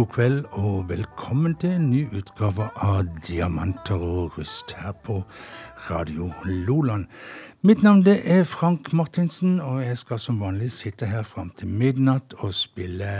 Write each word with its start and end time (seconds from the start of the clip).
god 0.00 0.08
kveld, 0.14 0.44
og 0.56 0.88
velkommen 0.88 1.52
til 1.60 1.74
en 1.76 1.90
ny 1.90 2.06
utgave 2.16 2.70
av 2.80 3.08
Diamanter 3.26 4.00
og 4.00 4.38
rust 4.38 4.72
her 4.78 4.94
på 5.04 5.18
Radio 5.90 6.30
Loland. 6.46 7.04
Mitt 7.60 7.82
navn 7.84 8.00
det 8.06 8.14
er 8.24 8.46
Frank 8.48 8.94
Martinsen, 8.96 9.58
og 9.60 9.82
jeg 9.84 9.98
skal 10.00 10.22
som 10.22 10.40
vanlig 10.40 10.70
sitte 10.72 11.10
her 11.10 11.26
fram 11.28 11.50
til 11.52 11.68
midnatt 11.68 12.32
og 12.38 12.54
spille 12.56 13.10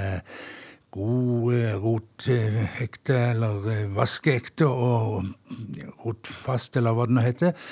god 0.96 1.58
rotekte, 1.84 3.18
eller 3.34 3.90
vaskeekte 3.98 4.70
og 4.70 5.34
rotfast, 6.06 6.80
eller 6.80 6.96
hva 6.96 7.10
det 7.10 7.18
nå 7.18 7.26
heter 7.28 7.68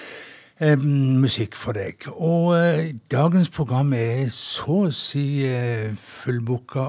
musikk 0.59 1.55
for 1.55 1.77
deg. 1.77 2.03
Og 2.19 2.57
eh, 2.57 2.95
dagens 3.11 3.51
program 3.51 3.93
er 3.95 4.27
så 4.35 4.89
å 4.89 4.95
si 4.95 5.45
eh, 5.47 5.95
fullbooka 5.95 6.89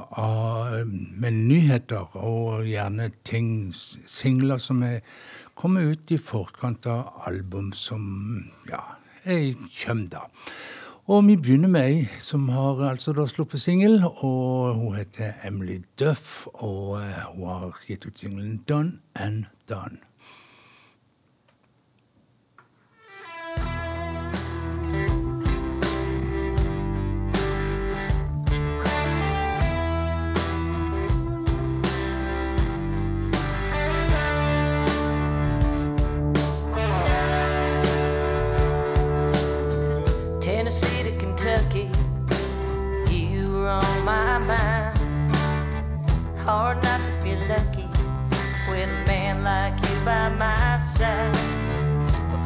med 0.90 1.38
nyheter 1.38 2.18
og 2.18 2.66
gjerne 2.66 3.12
ting, 3.23 3.70
singler 3.73 4.58
som 4.58 4.82
er 4.84 5.04
kommet 5.54 5.86
ut 5.86 6.12
i 6.12 6.18
forkant 6.18 6.88
av 6.90 7.22
album 7.30 7.72
som 7.73 8.50
ja, 8.72 8.82
er 9.26 9.53
kommer 9.83 10.09
da. 10.09 10.26
Og 11.09 11.23
vi 11.26 11.38
begynner 11.38 11.70
med 11.70 11.88
ei 11.89 12.04
som 12.22 12.50
har 12.54 12.83
altså 12.92 13.14
da 13.17 13.26
sluppet 13.26 13.61
singel, 13.61 14.04
og 14.06 14.76
hun 14.78 14.94
heter 14.98 15.42
Emily 15.45 15.80
Duff, 15.98 16.45
og 16.54 17.02
hun 17.02 17.48
har 17.50 17.81
gitt 17.88 18.06
ut 18.06 18.17
singelen 18.17 18.61
Done 18.70 19.02
and 19.16 19.50
Done. 19.70 20.08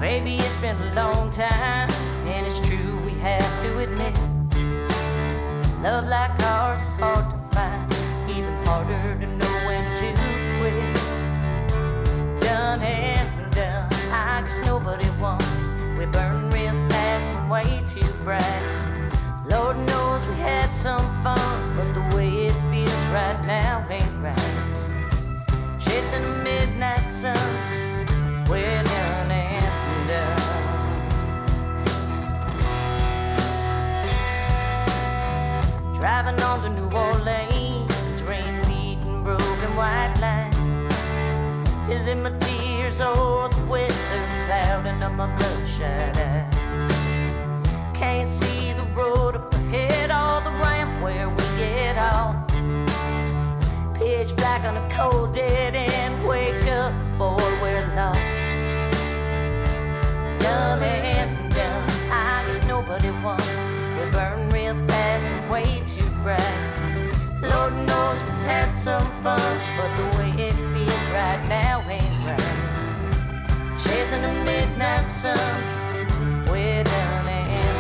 Baby, 0.04 0.36
it's 0.36 0.58
been 0.58 0.76
a 0.76 0.94
long 0.96 1.32
time, 1.32 1.90
and 2.28 2.46
it's 2.46 2.60
true 2.60 2.98
we 3.06 3.12
have 3.22 3.52
to 3.62 3.70
admit. 3.80 4.14
Love 5.82 6.08
like 6.10 6.38
ours 6.42 6.84
is 6.84 6.94
hard 6.96 7.24
to 7.32 7.38
find, 7.56 7.90
even 8.30 8.54
harder 8.66 9.02
to 9.22 9.28
know 9.40 9.56
when 9.66 9.84
to 9.96 10.10
quit. 10.58 10.94
Done 12.42 12.82
and 12.82 13.52
done, 13.54 13.88
I 14.12 14.42
guess 14.42 14.60
nobody 14.66 15.08
won. 15.22 15.40
We 15.98 16.06
burn 16.08 16.50
real 16.50 16.76
fast 16.90 17.34
and 17.36 17.50
way 17.50 17.82
too 17.88 18.12
bright. 18.26 18.64
Lord 19.50 19.78
knows 19.88 20.28
we 20.28 20.36
had 20.36 20.70
some 20.70 21.06
fun, 21.24 21.56
but 21.78 21.94
the 21.94 22.06
way 22.14 22.48
it 22.48 22.56
feels 22.70 23.08
right 23.08 23.42
now 23.46 23.88
ain't 23.90 24.18
right. 24.22 25.80
Chasing 25.80 26.26
a 26.26 26.44
midnight 26.44 27.08
sun, 27.08 27.38
we're 28.50 28.84
done 28.84 29.13
Driving 35.94 36.42
on 36.42 36.62
to 36.64 36.70
New 36.70 36.92
Orleans, 36.96 38.22
rain 38.24 38.62
beating 38.64 39.24
broken 39.24 39.76
white 39.76 40.14
lines. 40.20 40.54
Is 41.90 42.08
it 42.08 42.16
my 42.16 42.32
tears 42.40 43.00
or 43.00 43.50
the 43.50 43.66
weather 43.70 43.94
clouding 44.46 45.02
up 45.02 45.14
my 45.14 45.34
bloodshot 45.36 46.18
eyes? 46.18 46.54
Can't 47.94 48.28
see 48.28 48.74
the 48.74 48.84
road 48.94 49.36
up 49.36 49.54
ahead 49.54 50.12
or 50.12 50.42
the 50.44 50.52
ramp 50.60 51.02
where 51.02 51.30
we 51.30 51.44
get 51.58 51.98
off. 51.98 52.36
Pitch 53.96 54.36
black 54.36 54.64
on 54.66 54.76
a 54.76 54.90
cold 54.90 55.34
dead 55.34 55.76
end. 55.76 56.28
Wake 56.28 56.68
up, 56.68 56.94
boy, 57.18 57.38
we're 57.62 57.96
lost. 57.96 58.43
Done 60.54 60.84
and 60.84 61.52
done. 61.52 61.90
I 62.12 62.44
guess 62.46 62.62
nobody 62.68 63.10
won. 63.24 63.42
We 63.98 64.04
burn 64.12 64.50
real 64.52 64.76
fast 64.88 65.32
and 65.34 65.50
way 65.50 65.82
too 65.88 66.10
bright. 66.22 66.60
Lord 67.42 67.74
knows 67.88 68.20
we 68.24 68.34
had 68.52 68.72
some 68.76 69.08
fun, 69.24 69.54
but 69.78 69.92
the 70.00 70.06
way 70.18 70.30
it 70.48 70.56
feels 70.74 71.06
right 71.20 71.44
now 71.50 71.84
ain't 71.90 72.18
right. 72.28 73.80
Chasing 73.84 74.24
a 74.24 74.34
midnight 74.46 75.08
sun, 75.08 75.38
we're 76.48 76.84
done 76.84 77.28
and 77.28 77.74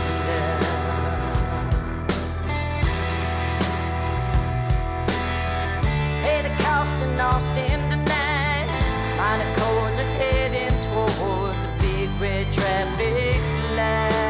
in 7.04 7.20
Austin 7.20 7.90
tonight. 7.90 8.68
Minor 9.18 9.54
chords 9.56 10.00
are 10.00 10.14
heading 10.18 10.76
towards 10.80 11.43
red 12.24 12.50
traffic 12.50 13.42
light. 13.76 14.23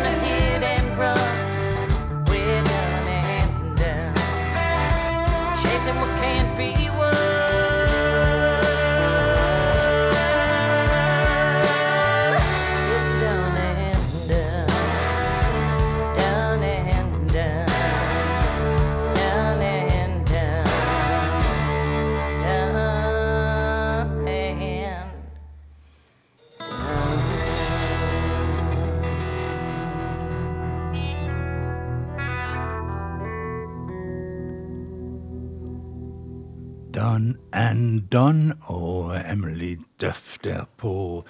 Done. 0.00 0.21
And 37.92 38.00
Done 38.00 38.54
og 38.60 39.12
Emily 39.32 39.76
Duff 40.00 40.38
der 40.44 40.64
på 40.76 41.24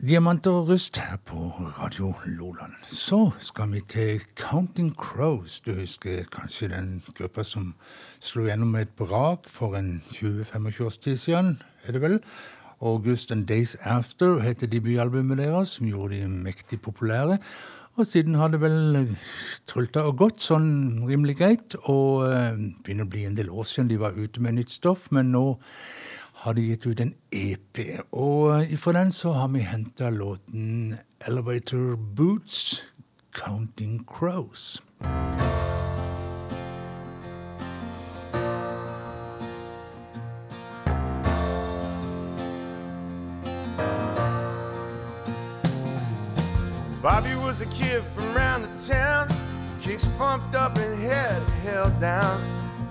Diamanter 0.00 0.50
og 0.50 0.68
rust 0.68 0.96
her 0.96 1.16
på 1.26 1.36
Radio 1.78 2.14
Loland. 2.26 2.72
Så 2.86 3.30
skal 3.38 3.72
vi 3.72 3.80
til 3.88 4.20
Counting 4.36 4.94
Crows. 4.94 5.60
Du 5.60 5.74
husker 5.74 6.24
kanskje 6.32 6.68
den 6.68 7.02
gruppa 7.18 7.44
som 7.44 7.74
slo 8.20 8.46
gjennom 8.46 8.72
med 8.72 8.80
et 8.80 8.94
brak 8.96 9.48
for 9.48 9.76
en 9.76 10.02
20-25 10.08 10.84
års 10.84 10.98
tid 10.98 11.16
siden, 11.16 11.62
er 11.84 11.92
det 11.92 12.02
vel? 12.02 12.20
August 12.80 13.32
and 13.32 13.46
Days 13.46 13.74
After 13.74 14.40
heter 14.40 14.66
debutalbumet 14.66 15.38
deres, 15.38 15.68
som 15.68 15.86
gjorde 15.86 16.16
de 16.16 16.28
mektig 16.28 16.80
populære. 16.80 17.38
Og 18.00 18.06
siden 18.08 18.38
har 18.40 18.48
det 18.48 18.62
vel 18.62 19.10
trulta 19.68 20.06
og 20.08 20.16
gått 20.22 20.40
sånn 20.40 21.02
rimelig 21.04 21.36
greit. 21.42 21.74
Og 21.92 22.24
eh, 22.30 22.56
begynner 22.80 23.04
å 23.04 23.12
bli 23.12 23.26
en 23.28 23.36
del 23.36 23.52
år 23.52 23.68
siden 23.68 23.90
de 23.90 24.00
var 24.00 24.16
ute 24.16 24.40
med 24.40 24.56
nytt 24.56 24.72
stoff, 24.72 25.10
men 25.12 25.34
nå 25.34 25.44
har 26.40 26.56
de 26.56 26.64
gitt 26.64 26.86
ut 26.88 27.02
en 27.04 27.12
EP. 27.36 27.82
Og 28.16 28.72
fra 28.80 28.96
den 28.96 29.12
så 29.12 29.34
har 29.36 29.52
vi 29.52 29.66
henta 29.68 30.08
låten 30.08 30.96
'Elevator 31.20 31.96
Boots 31.96 32.86
Counting 33.36 34.00
Crows'. 34.08 34.80
Bobby 47.02 47.34
was 47.36 47.62
a 47.62 47.66
kid 47.66 48.02
from 48.02 48.34
round 48.34 48.62
the 48.62 48.92
town, 48.92 49.26
kicks 49.80 50.06
pumped 50.18 50.54
up 50.54 50.76
and 50.76 51.00
head 51.00 51.42
held 51.64 51.98
down, 51.98 52.38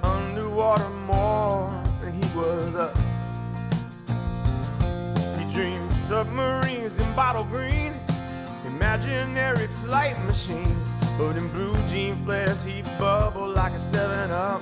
underwater 0.02 0.90
more 1.06 1.70
than 2.02 2.14
he 2.14 2.36
was 2.36 2.76
up. 2.76 2.98
He 5.38 5.54
dreamed 5.54 5.92
submarines 5.92 6.98
in 6.98 7.16
bottle 7.16 7.44
green, 7.44 7.94
imaginary 8.66 9.68
flight 9.86 10.20
machines, 10.26 10.92
but 11.20 11.38
in 11.38 11.48
blue 11.50 11.76
jean 11.88 12.14
flares 12.14 12.66
he 12.66 12.82
bubbled 12.98 13.56
like 13.56 13.74
a 13.74 13.76
7-Up. 13.76 14.62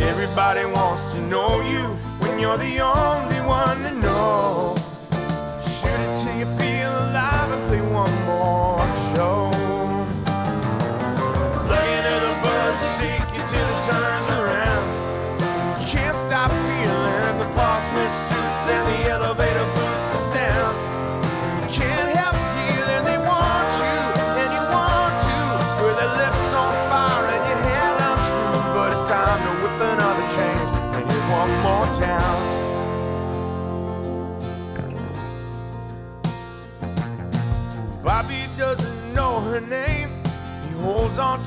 Everybody 0.00 0.64
wants 0.64 1.14
to 1.14 1.20
know 1.28 1.60
you 1.60 1.84
when 2.26 2.40
you're 2.40 2.58
the 2.58 2.80
only 2.80 3.40
one 3.46 3.76
to 3.84 3.94
know 4.00 4.79
till 6.16 6.36
you 6.38 6.46
feel 6.58 6.90
alive 6.90 7.50
and 7.52 7.68
play 7.68 7.80
one 7.80 8.14
more 8.24 8.80
show. 9.14 9.59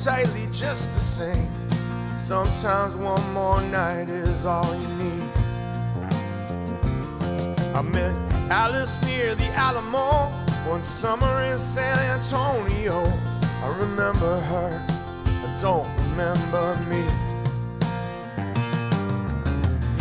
Tightly 0.03 0.45
just 0.51 0.91
the 0.91 0.99
same. 0.99 1.47
Sometimes 2.09 2.93
one 2.97 3.33
more 3.33 3.61
night 3.71 4.09
is 4.09 4.45
all 4.45 4.75
you 4.75 4.87
need. 5.01 5.23
I 7.73 7.81
met 7.83 8.13
Alice 8.51 9.01
near 9.05 9.33
the 9.33 9.47
Alamo 9.55 10.29
one 10.69 10.83
summer 10.83 11.45
in 11.45 11.57
San 11.57 11.97
Antonio. 11.99 13.01
I 13.63 13.77
remember 13.79 14.41
her, 14.51 14.85
I 15.25 15.61
don't 15.61 15.87
remember 16.09 16.75
me. 16.91 17.03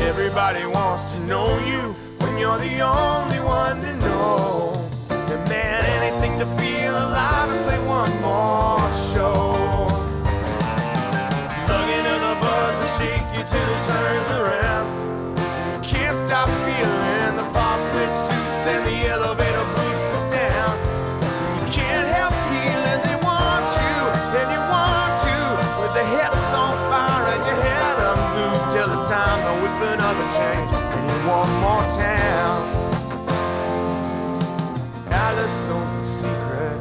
Everybody 0.03 0.67
wants 0.67 1.13
to 1.13 1.21
know 1.27 1.47
you 1.65 1.95
when 2.19 2.39
you're 2.39 2.59
the 2.59 2.81
only 2.81 3.39
one 3.39 3.81
to 3.83 3.97
know. 3.99 4.73
And 5.11 5.49
man, 5.49 5.85
anything 5.85 6.41
to 6.41 6.47
feel 6.61 6.91
alive 6.91 7.51
and 7.51 7.65
play 7.67 7.87
one 7.87 8.21
more 8.21 8.82
you 13.43 13.49
till 13.49 13.69
it 13.69 13.83
turns 13.83 14.31
around. 14.31 14.87
Can't 15.83 16.15
stop 16.15 16.49
feeling 16.49 17.37
the 17.37 17.47
with 17.95 18.15
suits 18.29 18.67
and 18.71 18.87
the 18.87 19.11
elevator 19.11 19.67
boots 19.75 20.07
is 20.15 20.25
down. 20.31 20.75
You 21.59 21.67
can't 21.73 22.07
help 22.07 22.35
feeling 22.51 23.01
they 23.03 23.19
want 23.27 23.67
you, 23.67 23.99
and 24.39 24.49
you 24.55 24.63
want 24.71 25.13
to. 25.27 25.37
With 25.81 25.93
the 25.99 26.07
hips 26.15 26.53
on 26.55 26.73
fire 26.89 27.35
and 27.35 27.43
your 27.47 27.61
head 27.67 27.97
unglued 28.11 28.73
till 28.75 28.89
it's 28.95 29.11
time 29.11 29.41
to 29.47 29.53
whip 29.63 29.79
another 29.91 30.29
change 30.39 30.73
and 30.95 31.11
in 31.11 31.21
one 31.27 31.53
more 31.61 31.87
town. 31.99 32.61
Alice 35.11 35.59
knows 35.69 35.91
the 35.99 36.05
secret, 36.21 36.79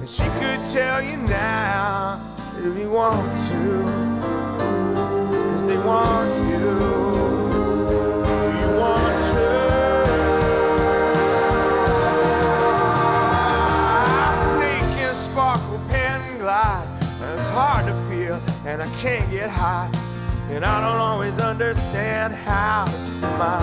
and 0.00 0.08
she 0.08 0.26
could 0.38 0.60
tell 0.66 1.00
you 1.00 1.16
now 1.16 2.20
if 2.58 2.78
you 2.78 2.90
want 2.90 3.24
to. 3.48 3.95
It's 17.36 17.48
hard 17.50 17.86
to 17.86 17.94
feel, 18.08 18.40
and 18.66 18.82
I 18.82 18.86
can't 18.98 19.30
get 19.30 19.48
high. 19.48 19.88
And 20.50 20.64
I 20.64 20.80
don't 20.80 21.00
always 21.00 21.38
understand 21.38 22.34
how 22.34 22.84
to 22.86 22.90
smile. 22.90 23.60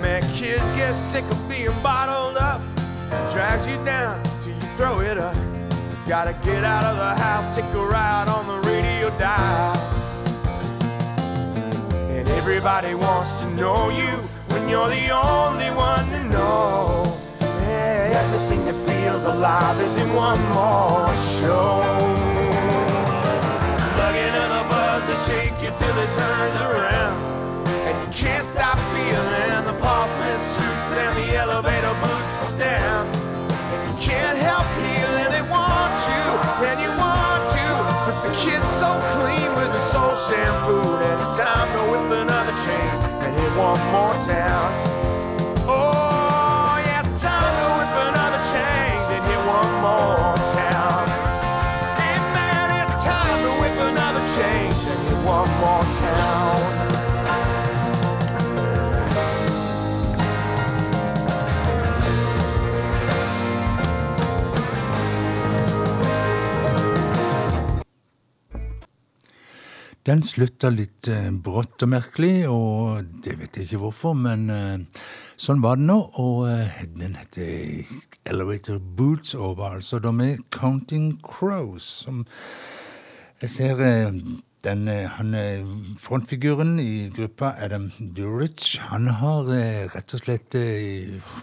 Man, 0.00 0.22
kids 0.34 0.62
get 0.70 0.94
sick 0.94 1.24
of 1.24 1.48
being 1.50 1.76
bottled 1.82 2.38
up. 2.38 2.60
Drags 3.32 3.66
you 3.68 3.76
down 3.84 4.22
till 4.42 4.54
you 4.54 4.60
throw 4.76 5.00
it 5.00 5.18
up. 5.18 5.36
Gotta 6.08 6.32
get 6.44 6.64
out 6.64 6.84
of 6.84 6.96
the 6.96 7.22
house, 7.22 7.56
take 7.56 7.66
a 7.74 7.84
ride 7.84 8.28
on 8.28 8.46
the 8.46 8.61
dial. 9.18 9.76
And 12.10 12.28
everybody 12.40 12.94
wants 12.94 13.40
to 13.40 13.46
know 13.54 13.90
you 13.90 14.12
when 14.52 14.68
you're 14.68 14.88
the 14.88 15.10
only 15.10 15.70
one 15.70 16.04
to 16.10 16.24
know. 16.28 17.02
Yeah, 17.62 18.22
everything 18.22 18.64
that 18.66 18.74
feels 18.74 19.24
alive 19.24 19.80
is 19.80 19.94
in 20.02 20.08
one 20.14 20.40
more 20.52 21.08
show. 21.40 21.82
Plug 23.94 24.16
into 24.24 24.44
the 24.56 24.62
buzz 24.70 25.04
and 25.12 25.20
shake 25.28 25.56
you 25.64 25.70
till 25.80 25.96
it 26.04 26.12
turns 26.20 26.56
around. 26.60 27.16
And 27.88 27.94
you 28.04 28.10
can't 28.12 28.44
stop 28.44 28.76
feeling 28.94 29.64
the 29.66 29.76
Portsmouth 29.82 30.42
suits 30.56 30.88
and 30.98 31.12
the 31.18 31.36
elevator 31.36 31.94
one 43.56 43.92
more 43.92 44.12
town. 44.24 44.81
Den 70.02 70.24
slutta 70.26 70.66
litt 70.74 71.06
eh, 71.06 71.28
brått 71.30 71.84
og 71.84 71.90
merkelig, 71.92 72.48
og 72.50 73.04
det 73.22 73.36
vet 73.38 73.54
jeg 73.54 73.68
ikke 73.68 73.84
hvorfor, 73.84 74.16
men 74.18 74.48
eh, 74.50 75.04
sånn 75.38 75.62
var 75.62 75.78
det 75.78 75.86
nå. 75.86 75.98
Og 76.18 76.48
eh, 76.50 76.80
den 76.98 77.14
heter 77.14 77.86
Elevator 78.26 78.80
Boots 78.82 79.36
og 79.38 79.60
var 79.60 79.76
altså 79.78 80.00
da 80.02 80.10
med 80.10 80.42
Counting 80.50 81.20
Crows, 81.22 81.86
som 82.02 82.24
jeg 83.44 83.54
ser 83.54 83.84
eh, 83.86 84.10
den, 84.66 84.90
han 84.90 85.38
frontfiguren 86.02 86.74
i 86.82 87.06
gruppa, 87.14 87.54
Adam 87.62 87.92
Durich, 87.98 88.80
han 88.90 89.06
har 89.22 89.54
rett 89.94 90.14
og 90.14 90.22
slett 90.22 90.54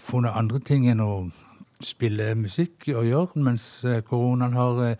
funnet 0.04 0.36
andre 0.36 0.60
ting 0.64 0.86
enn 0.88 1.00
å 1.04 1.12
spille 1.84 2.34
musikk 2.36 2.88
å 2.92 3.04
gjøre, 3.08 3.40
mens 3.44 3.66
koronaen 4.08 4.56
har 4.56 4.96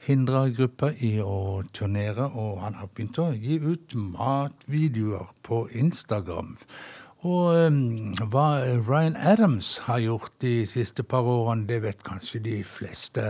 eh, 0.00 0.06
hindra 0.06 0.48
gruppa 0.48 0.92
i 1.00 1.18
å 1.20 1.62
turnere, 1.72 2.30
og 2.30 2.62
han 2.62 2.78
har 2.78 2.88
begynt 2.94 3.18
å 3.18 3.32
gi 3.34 3.58
ut 3.58 3.94
matvideoer 3.94 5.34
på 5.42 5.66
Instagram. 5.72 6.56
Og 7.26 7.66
um, 7.66 8.14
hva 8.30 8.62
Ryan 8.86 9.16
Adams 9.16 9.78
har 9.88 9.98
gjort 9.98 10.32
de 10.40 10.62
siste 10.70 11.02
par 11.02 11.26
årene, 11.26 11.66
det 11.66 11.82
vet 11.82 12.04
kanskje 12.06 12.38
de 12.44 12.60
fleste. 12.64 13.24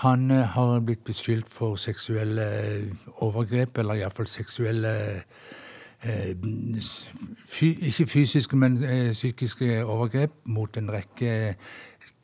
Han 0.00 0.30
uh, 0.30 0.40
har 0.54 0.80
blitt 0.80 1.04
beskyldt 1.04 1.50
for 1.52 1.76
seksuelle 1.76 2.46
overgrep, 3.20 3.78
eller 3.78 4.00
iallfall 4.00 4.30
seksuelle 4.30 4.94
fy, 7.48 7.70
Ikke 7.80 8.04
fysiske, 8.06 8.56
men 8.60 8.74
psykiske 9.12 9.84
overgrep 9.84 10.34
mot 10.52 10.76
en 10.76 10.90
rekke 10.92 11.54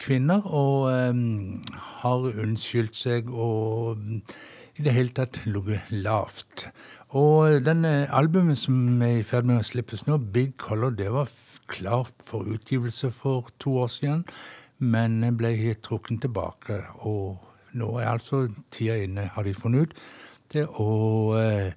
kvinner, 0.00 0.46
og 0.46 0.88
um, 0.90 1.60
har 2.00 2.30
unnskyldt 2.30 2.96
seg 2.96 3.28
og 3.30 4.00
i 4.80 4.84
det 4.86 4.94
hele 4.96 5.12
tatt 5.12 5.42
ligget 5.44 5.92
lavt. 5.92 6.68
Og 7.16 7.60
denne 7.66 8.06
albumet 8.14 8.58
som 8.58 9.02
er 9.02 9.20
i 9.20 9.26
ferd 9.26 9.48
med 9.48 9.60
å 9.60 9.66
slippes 9.66 10.06
nå, 10.06 10.16
Big 10.32 10.54
Color, 10.62 10.94
det 10.96 11.10
var 11.12 11.28
klart 11.70 12.14
for 12.26 12.48
utgivelse 12.48 13.10
for 13.14 13.50
to 13.62 13.76
år 13.82 13.90
siden, 13.92 14.24
men 14.78 15.20
ble 15.36 15.52
trukket 15.84 16.22
tilbake. 16.24 16.80
Og 17.04 17.40
nå 17.76 17.90
er 17.98 18.14
altså 18.14 18.46
tida 18.72 18.96
inne, 19.02 19.28
har 19.34 19.46
de 19.46 19.54
funnet 19.54 19.90
ut, 19.90 20.00
til 20.50 20.66
å 20.82 20.94
eh, 21.38 21.76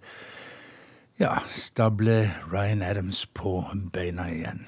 ja, 1.22 1.36
stable 1.50 2.24
Ryan 2.50 2.82
Adams 2.82 3.26
på 3.36 3.60
beina 3.94 4.30
igjen. 4.34 4.66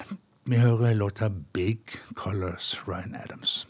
Vi 0.48 0.56
hører 0.56 0.94
låta 0.94 1.28
Big 1.28 1.80
Colors, 2.14 2.82
Ryan 2.88 3.16
Adams. 3.24 3.68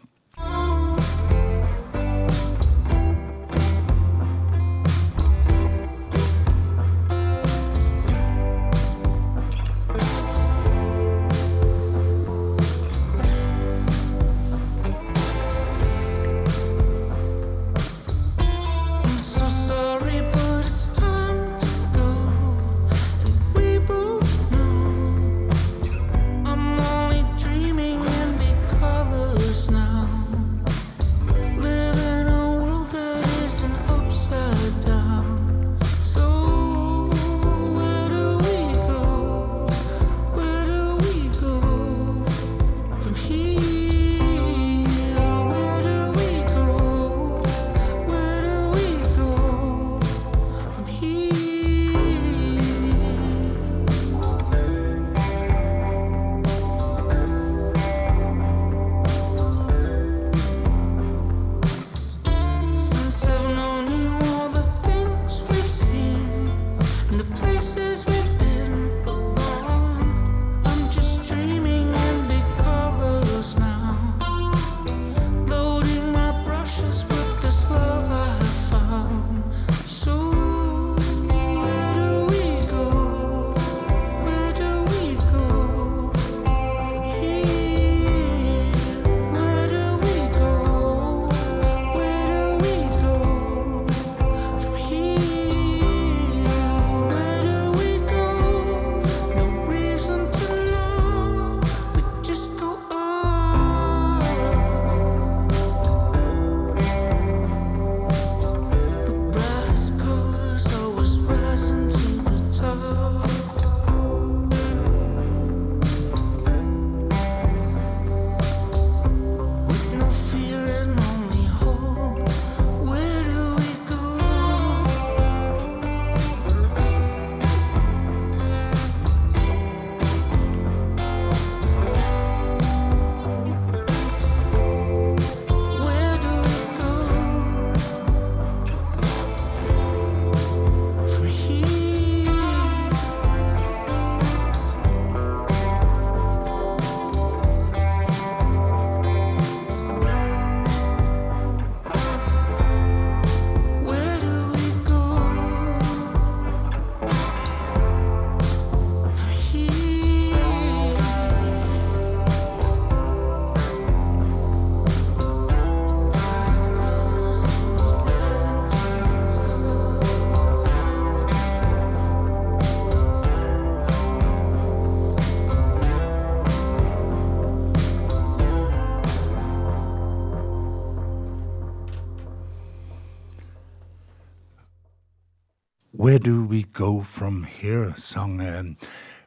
Here, 187.67 187.93
sang 187.97 188.41
eh, 188.41 188.63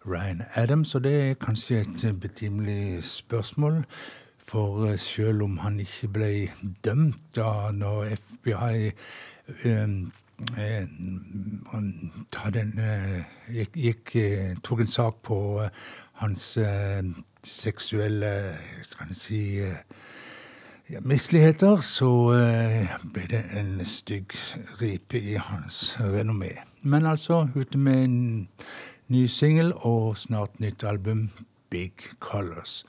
Ryan 0.05 0.43
Adams. 0.55 0.95
Og 0.95 1.03
det 1.03 1.29
er 1.29 1.33
kanskje 1.33 1.79
et 1.79 2.19
betimelig 2.19 3.03
spørsmål. 3.03 3.83
For 4.37 4.85
eh, 4.85 4.99
selv 4.99 5.41
om 5.41 5.57
han 5.57 5.79
ikke 5.79 6.07
ble 6.07 6.29
dømt 6.85 7.19
da 7.35 7.71
når 7.75 8.13
FBI 8.15 8.91
eh, 9.65 9.89
den, 12.53 12.79
gikk, 13.51 13.75
gikk, 13.75 14.15
tok 14.63 14.85
en 14.85 14.87
sak 14.87 15.19
på 15.23 15.39
hans 16.21 16.45
seksuelle 17.43 18.31
Skal 18.81 19.11
jeg 19.11 19.19
si 19.19 19.41
ja, 19.59 21.03
misligheter, 21.03 21.83
så 21.83 22.13
ble 23.03 23.27
det 23.35 23.43
en 23.51 23.85
stygg 23.85 24.31
ripe 24.79 25.19
i 25.19 25.35
hans 25.35 25.97
renommé. 25.99 26.55
Men 26.81 27.05
altså 27.05 27.47
ute 27.55 27.77
med 27.77 28.03
en 28.03 28.49
ny 29.07 29.25
singel 29.27 29.73
og 29.75 30.17
snart 30.17 30.59
nytt 30.59 30.83
album, 30.83 31.29
Big 31.69 31.91
Colors. 32.19 32.85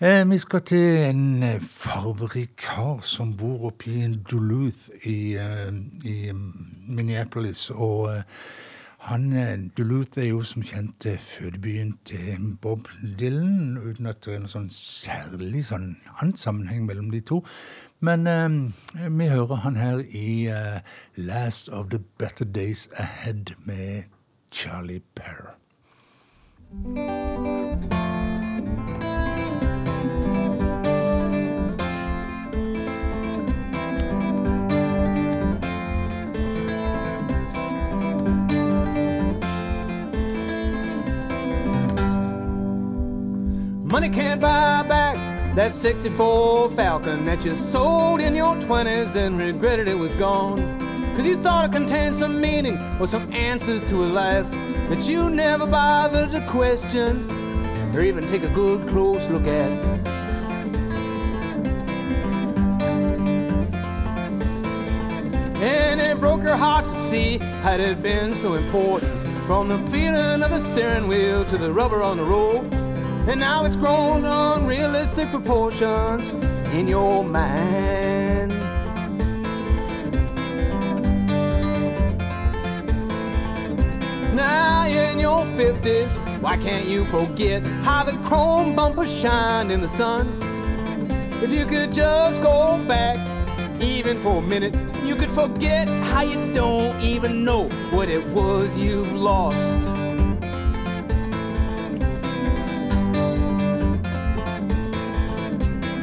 Eh, 0.00 0.30
vi 0.30 0.38
skal 0.38 0.62
til 0.64 1.10
en 1.10 1.42
eh, 1.42 1.60
farverik 1.60 2.54
kar 2.56 3.00
som 3.02 3.34
bor 3.36 3.66
oppe 3.68 3.90
i 3.90 4.06
Duluth 4.30 4.88
i, 5.02 5.34
eh, 5.36 5.72
i 6.04 6.32
Minneapolis. 6.88 7.70
Og 7.70 8.14
eh, 8.14 8.22
han, 9.10 9.32
eh, 9.32 9.58
Duluth 9.76 10.18
er 10.18 10.30
jo 10.30 10.42
som 10.42 10.62
kjent 10.62 11.06
eh, 11.06 11.18
fødebyen 11.18 11.98
til 12.04 12.56
Bob 12.62 12.88
Dylan, 13.18 13.76
uten 13.76 14.06
at 14.06 14.24
det 14.24 14.34
er 14.34 14.42
noen 14.42 14.54
sånn 14.54 14.72
særlig 14.72 15.66
sånn 15.68 15.94
annen 16.18 16.36
sammenheng 16.36 16.86
mellom 16.88 17.10
de 17.12 17.20
to. 17.20 17.42
Men 18.02 18.26
eh, 18.26 18.50
vi 19.10 19.28
hører 19.28 19.54
han 19.54 19.76
her 19.76 19.98
i 20.08 20.48
'Last 21.16 21.68
of 21.68 21.86
the 21.90 21.98
Better 22.18 22.44
Days 22.44 22.88
Ahead' 22.96 23.54
med 23.64 24.02
Charlie 24.50 25.02
Parr. 25.14 25.56
Money 43.84 44.08
can't 44.08 44.40
buy 44.40 44.88
back 44.88 45.09
That 45.56 45.72
64 45.72 46.70
Falcon 46.70 47.24
that 47.24 47.44
you 47.44 47.56
sold 47.56 48.20
in 48.20 48.36
your 48.36 48.54
20s 48.54 49.16
and 49.16 49.36
regretted 49.36 49.88
it 49.88 49.98
was 49.98 50.14
gone. 50.14 50.58
Cause 51.16 51.26
you 51.26 51.36
thought 51.36 51.64
it 51.64 51.72
contained 51.72 52.14
some 52.14 52.40
meaning 52.40 52.78
or 53.00 53.08
some 53.08 53.30
answers 53.32 53.82
to 53.90 54.04
a 54.04 54.06
life 54.06 54.48
that 54.88 55.08
you 55.08 55.28
never 55.28 55.66
bothered 55.66 56.30
to 56.30 56.40
question 56.46 57.28
or 57.92 58.00
even 58.00 58.24
take 58.28 58.44
a 58.44 58.48
good 58.54 58.88
close 58.88 59.28
look 59.28 59.46
at. 59.48 59.70
And 65.60 66.00
it 66.00 66.20
broke 66.20 66.42
her 66.42 66.56
heart 66.56 66.84
to 66.84 66.94
see 66.94 67.38
how 67.62 67.72
it 67.72 67.80
had 67.80 68.00
been 68.00 68.34
so 68.34 68.54
important. 68.54 69.10
From 69.48 69.68
the 69.68 69.78
feeling 69.90 70.44
of 70.44 70.50
the 70.50 70.60
steering 70.60 71.08
wheel 71.08 71.44
to 71.46 71.58
the 71.58 71.72
rubber 71.72 72.02
on 72.02 72.16
the 72.16 72.24
road. 72.24 72.79
And 73.28 73.38
now 73.38 73.64
it's 73.64 73.76
grown 73.76 74.24
unrealistic 74.24 75.28
proportions 75.30 76.32
in 76.72 76.88
your 76.88 77.22
mind. 77.22 78.50
Now 84.34 84.86
in 84.86 85.18
your 85.18 85.44
50s. 85.44 86.08
Why 86.40 86.56
can't 86.56 86.86
you 86.86 87.04
forget 87.04 87.62
how 87.84 88.02
the 88.02 88.12
chrome 88.26 88.74
bumper 88.74 89.06
shined 89.06 89.70
in 89.70 89.82
the 89.82 89.88
sun? 89.88 90.26
If 91.42 91.50
you 91.50 91.66
could 91.66 91.92
just 91.92 92.40
go 92.42 92.82
back, 92.88 93.18
even 93.82 94.16
for 94.18 94.38
a 94.38 94.42
minute, 94.42 94.74
you 95.04 95.16
could 95.16 95.28
forget 95.28 95.86
how 95.88 96.22
you 96.22 96.52
don't 96.54 96.98
even 97.02 97.44
know 97.44 97.64
what 97.90 98.08
it 98.08 98.26
was 98.28 98.78
you've 98.78 99.12
lost. 99.12 99.89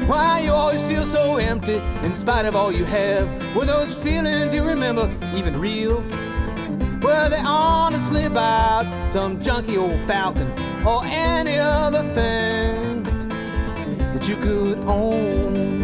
Why 0.07 0.39
you 0.39 0.53
always 0.53 0.81
feel 0.83 1.03
so 1.03 1.35
empty 1.35 1.81
in 2.01 2.13
spite 2.13 2.45
of 2.45 2.55
all 2.55 2.71
you 2.71 2.85
have? 2.85 3.27
Were 3.53 3.65
those 3.65 4.01
feelings 4.01 4.53
you 4.53 4.63
remember 4.63 5.11
even 5.35 5.59
real? 5.59 5.97
Were 7.03 7.27
they 7.27 7.41
honestly 7.45 8.23
about 8.23 8.85
some 9.09 9.37
junky 9.41 9.77
old 9.77 9.99
falcon 10.07 10.47
or 10.87 11.01
any 11.03 11.57
other 11.57 12.03
thing 12.13 13.03
that 14.13 14.29
you 14.29 14.37
could 14.37 14.77
own? 14.85 15.77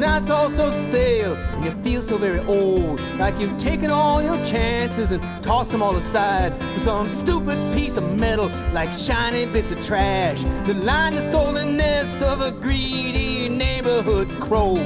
Now 0.00 0.16
it's 0.16 0.30
all 0.30 0.48
so 0.48 0.70
stale, 0.70 1.34
and 1.34 1.62
you 1.62 1.70
feel 1.82 2.00
so 2.00 2.16
very 2.16 2.40
old. 2.46 2.98
Like 3.18 3.38
you've 3.38 3.58
taken 3.58 3.90
all 3.90 4.22
your 4.22 4.42
chances 4.46 5.12
and 5.12 5.22
tossed 5.50 5.72
them 5.72 5.82
all 5.82 5.96
aside 5.96 6.54
for 6.54 6.78
some 6.78 7.08
stupid 7.08 7.58
piece 7.74 7.96
of 7.96 8.20
metal, 8.20 8.48
like 8.72 8.88
shiny 8.90 9.46
bits 9.46 9.72
of 9.72 9.84
trash 9.84 10.40
that 10.62 10.76
line 10.84 11.12
the 11.16 11.20
stolen 11.20 11.76
nest 11.76 12.22
of 12.22 12.40
a 12.40 12.52
greedy 12.52 13.48
neighborhood 13.48 14.28
crow. 14.38 14.76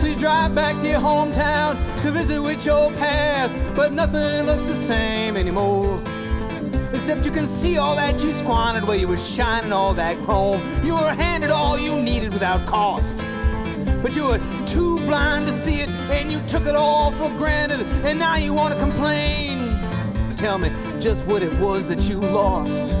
So 0.00 0.08
you 0.08 0.16
drive 0.16 0.52
back 0.52 0.74
to 0.80 0.88
your 0.88 1.00
hometown 1.00 1.76
to 2.02 2.10
visit 2.10 2.42
with 2.42 2.66
your 2.66 2.90
past, 2.94 3.54
but 3.76 3.92
nothing 3.92 4.46
looks 4.46 4.66
the 4.66 4.74
same 4.74 5.36
anymore. 5.36 6.02
Except 6.92 7.24
you 7.24 7.30
can 7.30 7.46
see 7.46 7.78
all 7.78 7.94
that 7.94 8.20
you 8.24 8.32
squandered 8.32 8.82
where 8.82 8.98
you 8.98 9.06
were 9.06 9.16
shining 9.16 9.72
all 9.72 9.94
that 9.94 10.18
chrome. 10.24 10.60
You 10.82 10.94
were 10.94 11.14
handed 11.14 11.50
all 11.50 11.78
you 11.78 11.94
needed 12.02 12.32
without 12.32 12.66
cost. 12.66 13.27
But 14.02 14.14
you 14.14 14.28
were 14.28 14.40
too 14.66 14.98
blind 15.00 15.46
to 15.46 15.52
see 15.52 15.80
it, 15.80 15.90
and 16.10 16.30
you 16.30 16.40
took 16.48 16.66
it 16.66 16.76
all 16.76 17.10
for 17.12 17.28
granted, 17.36 17.80
and 18.04 18.18
now 18.18 18.36
you 18.36 18.54
want 18.54 18.72
to 18.72 18.80
complain. 18.80 19.58
Tell 20.36 20.56
me 20.56 20.70
just 21.00 21.26
what 21.26 21.42
it 21.42 21.52
was 21.58 21.88
that 21.88 22.08
you 22.08 22.20
lost. 22.20 22.94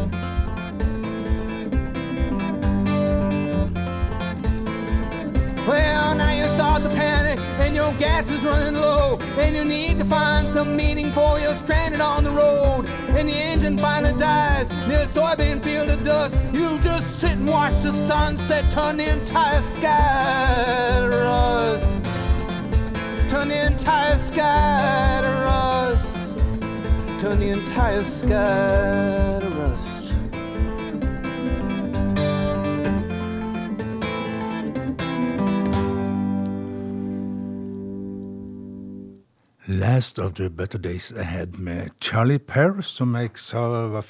Well, 5.68 6.14
now 6.16 6.32
you 6.32 6.44
start 6.46 6.82
to 6.82 6.88
panic, 6.88 7.38
and 7.60 7.74
your 7.76 7.92
gas 7.94 8.30
is 8.30 8.42
running 8.42 8.74
low, 8.74 9.18
and 9.38 9.54
you 9.54 9.64
need 9.64 9.98
to 9.98 10.04
find 10.04 10.48
some 10.48 10.74
meaning 10.76 11.10
for 11.10 11.38
you're 11.38 11.54
stranded 11.54 12.00
on 12.00 12.24
the 12.24 12.30
road, 12.30 12.87
and 13.16 13.28
the 13.28 13.34
engine 13.34 13.78
finally 13.78 14.16
dies 14.18 14.68
near 14.86 15.00
a 15.00 15.04
soybean 15.04 15.62
field 15.62 15.88
of 15.88 16.04
dust. 16.04 16.34
You 16.52 16.78
just 16.80 17.20
sit 17.20 17.32
and 17.32 17.48
watch 17.48 17.82
the 17.82 17.92
sunset 17.92 18.70
turn 18.72 18.96
the 18.96 19.08
entire 19.08 19.60
sky 19.60 20.98
to 21.00 21.08
rust. 21.08 22.04
Turn 23.30 23.48
the 23.48 23.66
entire 23.66 24.16
sky 24.16 25.20
to 25.22 25.28
rust. 25.28 26.40
Turn 27.20 27.38
the 27.40 27.50
entire 27.50 28.02
sky 28.02 29.38
to 29.40 29.48
rust. 29.58 29.97
Last 39.78 40.18
of 40.18 40.34
the 40.34 40.50
Better 40.50 40.78
Days 40.78 41.12
Ahead 41.12 41.46
med 41.58 41.90
Charlie 42.00 42.38
Perr, 42.38 42.80
som 42.80 43.14
jeg 43.14 43.30
sa 43.38 43.60
var, 43.92 44.06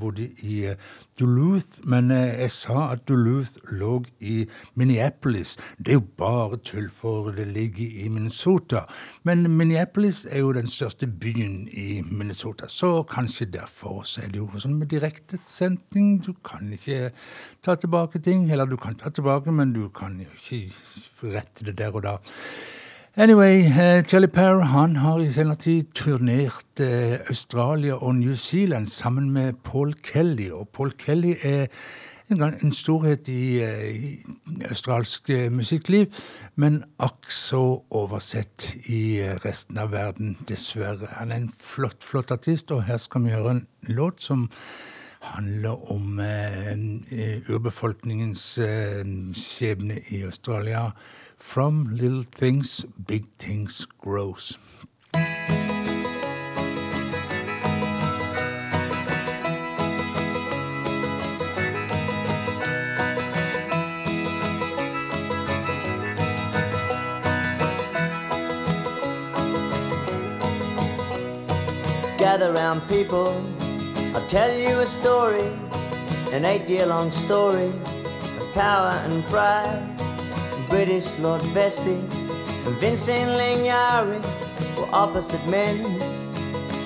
bodde 0.00 0.24
i 0.42 0.64
eh, 0.66 0.80
Duluth. 1.18 1.78
Men 1.84 2.10
eh, 2.10 2.40
jeg 2.40 2.50
sa 2.50 2.88
at 2.90 3.04
Duluth 3.08 3.60
lå 3.70 4.00
i 4.20 4.48
Minneapolis. 4.74 5.56
Det 5.78 5.94
er 5.94 6.00
jo 6.00 6.02
bare 6.18 6.58
tull, 6.58 6.88
for 6.90 7.30
det 7.30 7.46
ligger 7.46 7.86
i 7.86 8.08
Minnesota. 8.08 8.80
Men 9.22 9.46
Minneapolis 9.50 10.24
er 10.30 10.42
jo 10.42 10.50
den 10.52 10.66
største 10.66 11.06
byen 11.06 11.68
i 11.70 12.02
Minnesota, 12.10 12.66
så 12.68 13.04
kanskje 13.06 13.46
derfor 13.46 14.02
så 14.02 14.24
er 14.24 14.32
det 14.34 14.40
jo 14.42 14.48
sånn 14.58 14.74
med 14.80 14.90
direktesending. 14.90 16.16
Du 16.26 16.32
kan 16.42 16.72
ikke 16.74 17.12
ta 17.62 17.78
tilbake 17.78 18.18
ting. 18.18 18.50
Eller 18.50 18.66
du 18.66 18.74
kan 18.76 18.98
ta 18.98 19.14
tilbake, 19.14 19.54
men 19.54 19.70
du 19.76 19.86
kan 19.88 20.18
jo 20.18 20.26
ikke 20.34 21.30
rette 21.36 21.68
det 21.70 21.76
der 21.78 21.94
og 21.94 22.02
da. 22.08 22.16
Anyway, 23.18 23.64
uh, 23.64 24.02
Charlie 24.02 24.28
Parr 24.28 24.60
han 24.60 24.96
har 24.96 25.22
i 25.24 25.30
senere 25.32 25.56
tid 25.56 25.86
turnert 25.96 26.80
uh, 26.84 27.16
Australia 27.30 27.94
og 27.94 28.14
New 28.14 28.34
Zealand 28.34 28.86
sammen 28.86 29.30
med 29.30 29.52
Paul 29.64 29.94
Kelly. 30.04 30.50
Og 30.50 30.68
Paul 30.68 30.92
Kelly 30.98 31.32
er 31.42 31.66
en, 32.30 32.72
storhet 32.72 33.28
i, 33.28 33.64
uh, 33.64 33.88
i 33.88 34.20
australsk 34.68 35.30
musikkliv, 35.50 36.12
men 36.56 36.82
akk 36.98 37.32
så 37.32 37.62
oversett 37.90 38.68
i 38.84 39.24
resten 39.46 39.80
av 39.80 39.96
verden, 39.96 40.36
dessverre. 40.48 41.08
Han 41.16 41.32
er 41.32 41.36
en 41.46 41.52
flott, 41.56 42.04
flott 42.04 42.30
artist, 42.30 42.70
og 42.70 42.84
her 42.84 43.00
skal 43.00 43.24
vi 43.24 43.32
høre 43.32 43.50
en 43.56 43.66
låt 43.88 44.20
som 44.28 44.50
handler 45.24 45.90
om 45.90 46.20
urbefolkningens 47.48 48.58
skjebne 49.40 50.02
i 50.12 50.20
Australia. 50.22 50.90
From 51.38 51.96
little 51.96 52.22
things, 52.22 52.84
big 53.06 53.26
things 53.38 53.86
grows. 53.98 54.58
Gather 72.18 72.52
round 72.52 72.82
people, 72.88 73.40
I'll 74.14 74.26
tell 74.26 74.52
you 74.52 74.80
a 74.80 74.86
story, 74.86 75.48
an 76.32 76.44
eight 76.44 76.68
year 76.68 76.86
long 76.86 77.10
story 77.10 77.68
of 77.68 78.52
power 78.54 78.92
and 79.04 79.22
pride. 79.24 79.95
British 80.68 81.18
Lord 81.20 81.40
Vestey 81.54 82.00
and 82.66 82.76
Vincent 82.76 83.30
Lingiari 83.30 84.18
were 84.76 84.88
opposite 84.92 85.44
men 85.48 85.76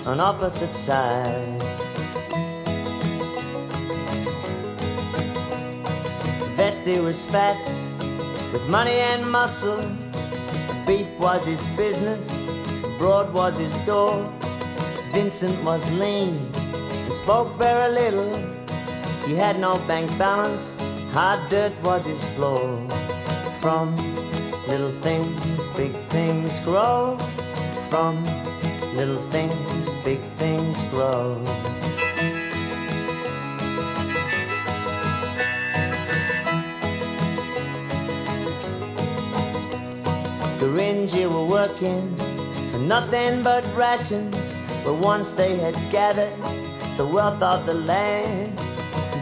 on 0.07 0.21
opposite 0.21 0.75
sides. 0.75 1.87
Vestey 6.57 7.03
was 7.03 7.25
fat 7.31 7.57
with 8.53 8.69
money 8.69 8.99
and 9.12 9.31
muscle. 9.31 9.81
Beef 10.87 11.09
was 11.19 11.47
his 11.47 11.66
business, 11.77 12.29
broad 12.99 13.33
was 13.33 13.59
his 13.59 13.75
door. 13.87 14.14
Vincent 15.12 15.57
was 15.64 15.90
lean 15.99 16.37
and 16.55 17.12
spoke 17.12 17.53
very 17.57 17.93
little. 17.93 18.37
He 19.27 19.35
had 19.35 19.59
no 19.59 19.79
bank 19.88 20.11
balance, 20.19 20.77
hard 21.12 21.40
dirt 21.49 21.73
was 21.83 22.05
his 22.05 22.27
floor 22.37 23.00
from 23.61 23.94
little 24.68 24.90
things, 24.90 25.68
big 25.77 25.92
things 26.09 26.61
grow. 26.64 27.18
From 27.90 28.25
little 28.96 29.23
things, 29.31 29.94
big 30.03 30.18
things 30.40 30.83
grow. 30.90 31.35
The 40.59 40.66
Ringy 40.66 41.27
were 41.27 41.46
working 41.46 42.16
for 42.73 42.79
nothing 42.79 43.42
but 43.42 43.62
rations, 43.77 44.57
but 44.85 44.94
once 44.94 45.33
they 45.33 45.57
had 45.57 45.75
gathered 45.92 46.33
the 46.96 47.07
wealth 47.07 47.42
of 47.42 47.66
the 47.66 47.75
land. 47.75 48.57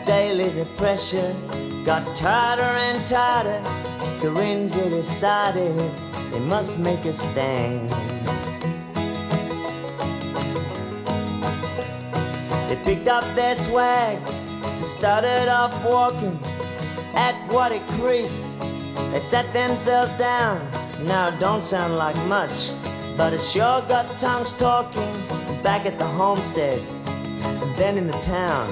Daily 0.07 0.49
the 0.49 0.65
pressure 0.77 1.35
got 1.85 2.03
tighter 2.17 2.63
and 2.63 3.07
tighter. 3.07 3.88
Gurindji 4.21 4.91
decided 4.91 5.77
they 6.33 6.41
must 6.41 6.81
make 6.81 7.05
a 7.05 7.13
stand. 7.13 7.89
They 12.69 12.77
picked 12.85 13.07
up 13.07 13.23
their 13.37 13.55
swags 13.55 14.33
and 14.65 14.85
started 14.85 15.49
off 15.49 15.73
walking 15.85 16.37
at 17.15 17.35
Wattie 17.53 17.79
Creek. 18.01 18.29
They 19.13 19.21
sat 19.21 19.53
themselves 19.53 20.11
down. 20.19 20.67
Now 21.07 21.29
it 21.29 21.39
don't 21.39 21.63
sound 21.63 21.95
like 21.97 22.17
much, 22.27 22.73
but 23.17 23.33
it 23.33 23.41
sure 23.41 23.83
got 23.87 24.07
tongues 24.19 24.59
talking 24.59 25.13
back 25.63 25.87
at 25.87 25.97
the 25.97 26.05
homestead 26.05 26.81
and 27.63 27.75
then 27.77 27.97
in 27.97 28.09
the 28.09 28.19
town. 28.19 28.67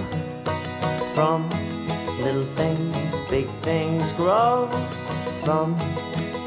From 1.14 1.48
little 2.20 2.44
things, 2.44 3.20
big 3.30 3.46
things 3.62 4.11
grow. 4.12 4.68
From 5.46 5.76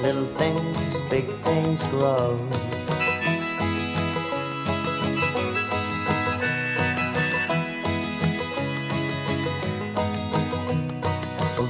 little 0.01 0.25
things, 0.25 0.99
big 1.09 1.23
things 1.23 1.81
grow. 1.85 2.37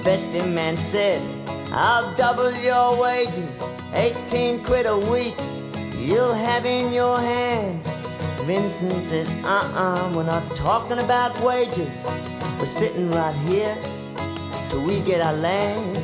Vestey 0.01 0.41
man 0.55 0.75
said, 0.75 1.21
I'll 1.71 2.15
double 2.15 2.51
your 2.63 2.99
wages, 2.99 3.61
18 3.93 4.63
quid 4.63 4.87
a 4.87 4.97
week, 4.97 5.35
you'll 5.99 6.33
have 6.33 6.65
in 6.65 6.91
your 6.91 7.19
hand. 7.19 7.85
Vincent 8.47 8.91
said, 8.91 9.27
uh-uh, 9.45 10.13
we're 10.15 10.25
not 10.25 10.41
talking 10.55 10.97
about 10.97 11.39
wages. 11.41 12.07
We're 12.57 12.65
sitting 12.65 13.11
right 13.11 13.35
here 13.45 13.77
till 14.69 14.83
we 14.87 14.99
get 15.01 15.21
our 15.21 15.33
land. 15.33 15.98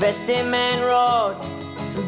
Vestey 0.00 0.42
man 0.50 0.80
roared, 0.80 1.36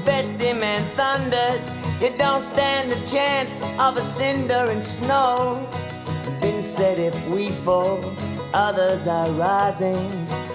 Vestey 0.07 0.59
man 0.59 0.83
thundered. 0.97 1.61
You 2.01 2.09
don't 2.17 2.43
stand 2.43 2.91
a 2.91 2.97
chance 3.07 3.61
of 3.79 3.99
a 3.99 4.01
cinder 4.01 4.65
and 4.71 4.83
snow. 4.83 5.65
Vince 6.41 6.67
said, 6.67 6.99
if 6.99 7.15
we 7.29 7.51
fall, 7.51 8.01
others 8.55 9.07
are 9.07 9.31
rising 9.33 10.09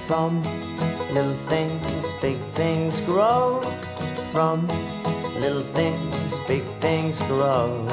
from 0.08 0.42
little 1.14 1.40
things, 1.46 2.14
big 2.22 2.38
things 2.58 3.02
grow. 3.02 3.62
From 4.32 4.66
little 5.40 5.62
things, 5.62 6.40
big 6.48 6.64
things 6.82 7.22
grow. 7.28 7.88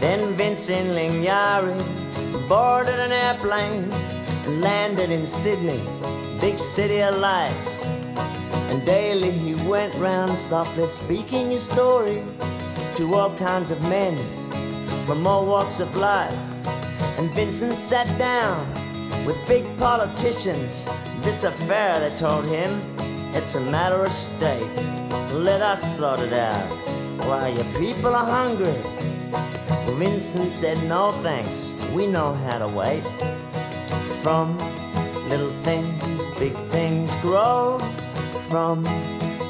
Then 0.00 0.32
Vincent 0.34 0.88
Lingiari 0.90 1.76
boarded 2.48 2.94
an 2.94 3.12
airplane 3.26 3.90
and 4.46 4.60
landed 4.60 5.10
in 5.10 5.26
Sydney, 5.26 5.80
big 6.40 6.58
city 6.58 7.02
of 7.02 7.18
lights. 7.18 7.86
And 8.70 8.84
daily 8.86 9.30
he 9.30 9.54
went 9.68 9.94
round 9.94 10.32
softly 10.38 10.86
speaking 10.86 11.50
his 11.50 11.68
story 11.68 12.22
to 12.96 13.14
all 13.14 13.34
kinds 13.36 13.70
of 13.70 13.80
men 13.88 14.16
from 15.06 15.26
all 15.26 15.46
walks 15.46 15.80
of 15.80 15.94
life. 15.96 16.36
And 17.18 17.28
Vincent 17.30 17.74
sat 17.74 18.06
down 18.18 18.66
with 19.26 19.36
big 19.48 19.64
politicians. 19.78 20.84
This 21.24 21.44
affair, 21.44 21.98
they 21.98 22.14
told 22.14 22.44
him, 22.44 22.70
it's 23.34 23.56
a 23.56 23.60
matter 23.60 24.04
of 24.04 24.12
state. 24.12 24.70
Let 25.32 25.60
us 25.60 25.98
sort 25.98 26.20
it 26.20 26.32
out. 26.32 26.68
Why, 27.26 27.48
your 27.48 27.64
people 27.78 28.14
are 28.14 28.26
hungry. 28.26 29.07
Vincent 29.98 30.52
said, 30.52 30.78
no 30.88 31.10
thanks, 31.22 31.72
we 31.92 32.06
know 32.06 32.32
how 32.32 32.58
to 32.58 32.68
wait. 32.68 33.02
From 34.22 34.56
little 35.28 35.50
things, 35.66 36.30
big 36.38 36.52
things 36.70 37.16
grow. 37.16 37.80
From 38.48 38.84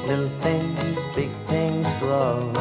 little 0.07 0.27
things, 0.41 1.03
big 1.15 1.29
things 1.45 1.87
grow. 1.99 2.51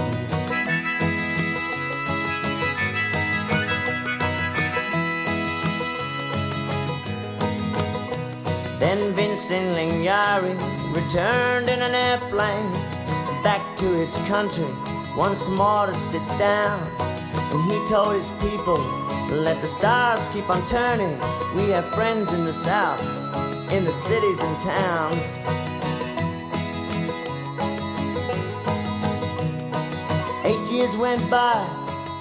Then 8.78 9.14
Vincent 9.14 9.66
Lingiari 9.76 10.54
returned 10.94 11.70
in 11.70 11.80
an 11.80 11.94
airplane 11.94 12.70
back 13.42 13.62
to 13.78 13.86
his 13.86 14.18
country 14.28 14.68
once 15.16 15.48
more 15.48 15.86
to 15.86 15.94
sit 15.94 16.22
down. 16.38 16.97
And 17.50 17.60
he 17.70 17.78
told 17.88 18.14
his 18.14 18.30
people, 18.42 18.78
let 19.30 19.60
the 19.60 19.66
stars 19.66 20.28
keep 20.28 20.48
on 20.48 20.64
turning. 20.66 21.18
We 21.54 21.70
have 21.70 21.84
friends 21.94 22.32
in 22.32 22.44
the 22.44 22.52
south, 22.52 23.00
in 23.72 23.84
the 23.84 23.92
cities 23.92 24.40
and 24.40 24.56
towns. 24.62 25.34
Eight 30.44 30.72
years 30.72 30.96
went 30.96 31.20
by, 31.30 31.56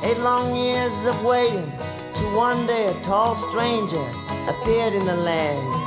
eight 0.04 0.20
long 0.20 0.56
years 0.56 1.06
of 1.06 1.16
waiting, 1.26 1.72
till 2.14 2.36
one 2.36 2.66
day 2.68 2.88
a 2.88 2.94
tall 3.04 3.36
stranger 3.36 4.04
appeared 4.48 4.94
in 4.94 5.06
the 5.06 5.16
land. 5.16 5.84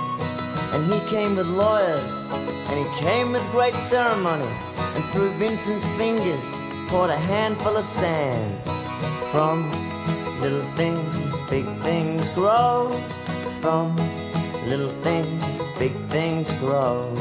And 0.72 0.84
he 0.92 1.00
came 1.10 1.36
with 1.36 1.48
lawyers, 1.48 2.30
and 2.32 2.78
he 2.78 3.00
came 3.00 3.32
with 3.32 3.42
great 3.52 3.74
ceremony, 3.74 4.48
and 4.94 5.04
through 5.12 5.30
Vincent's 5.38 5.86
fingers 5.96 6.56
poured 6.88 7.10
a 7.10 7.16
handful 7.16 7.76
of 7.76 7.84
sand. 7.84 8.79
From 9.30 9.62
little 10.40 10.60
things, 10.74 11.40
big 11.48 11.64
things 11.84 12.30
grow. 12.30 12.90
From 13.60 13.94
little 14.66 14.88
things, 14.88 15.68
big 15.78 15.92
things 16.10 16.50
grow. 16.58 17.14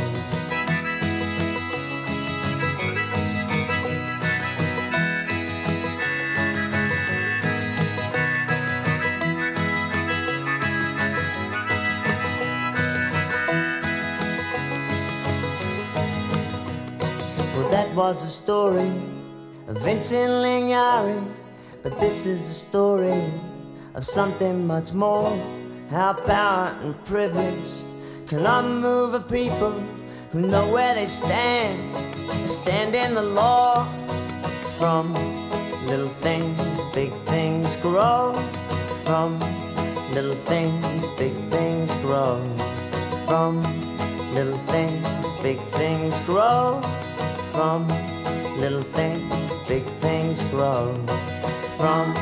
Well, 17.53 17.69
that 17.69 17.93
was 17.95 18.23
the 18.23 18.29
story 18.29 18.91
of 19.67 19.77
Vincent 19.83 20.31
Lingiari. 20.31 21.38
But 21.81 21.97
this 22.01 22.25
is 22.25 22.45
the 22.47 22.53
story 22.53 23.23
of 23.95 24.03
something 24.03 24.67
much 24.67 24.93
more. 24.93 25.31
How 25.89 26.13
power 26.13 26.75
and 26.83 26.93
privilege 27.05 27.71
can 28.27 28.45
unmove 28.45 29.13
a 29.13 29.21
people 29.21 29.71
who 30.31 30.41
know 30.41 30.71
where 30.73 30.93
they 30.93 31.05
stand, 31.05 31.95
stand 32.49 32.95
in 32.95 33.15
the 33.15 33.23
law. 33.23 33.85
From 34.77 35.13
little 35.87 36.07
things, 36.07 36.83
big 36.93 37.11
things 37.31 37.77
grow. 37.77 38.33
From 39.05 39.39
little 40.13 40.35
things, 40.35 41.09
big 41.17 41.33
things 41.49 41.95
grow. 42.01 42.43
From 43.25 43.61
little 44.33 44.59
things, 44.67 45.41
big 45.41 45.59
things 45.79 46.19
grow. 46.25 46.81
From 47.53 47.87
little 48.59 48.81
things, 48.81 49.67
big 49.67 49.83
things 50.03 50.43
grow. 50.51 50.93
From 51.79 52.13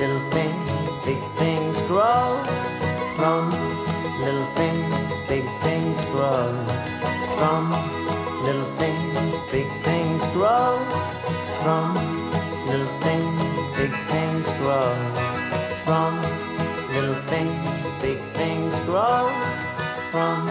little 0.00 0.18
things, 0.34 1.04
big 1.04 1.22
things 1.38 1.80
grow. 1.82 2.42
From 3.14 3.48
little 4.18 4.44
things, 4.58 5.28
big 5.28 5.44
things 5.62 6.04
grow. 6.06 6.50
From 7.38 7.70
little 8.42 8.66
things, 8.82 9.38
big 9.52 9.68
things 9.86 10.26
grow. 10.34 10.76
From 11.62 11.94
little 12.66 12.90
things, 13.06 13.58
big 13.78 13.94
things 14.10 14.50
grow. 14.58 14.92
From 15.86 16.18
little 16.92 17.14
things, 17.30 18.02
big 18.02 18.18
things 18.34 18.80
grow. 18.80 19.30
From 20.10 20.49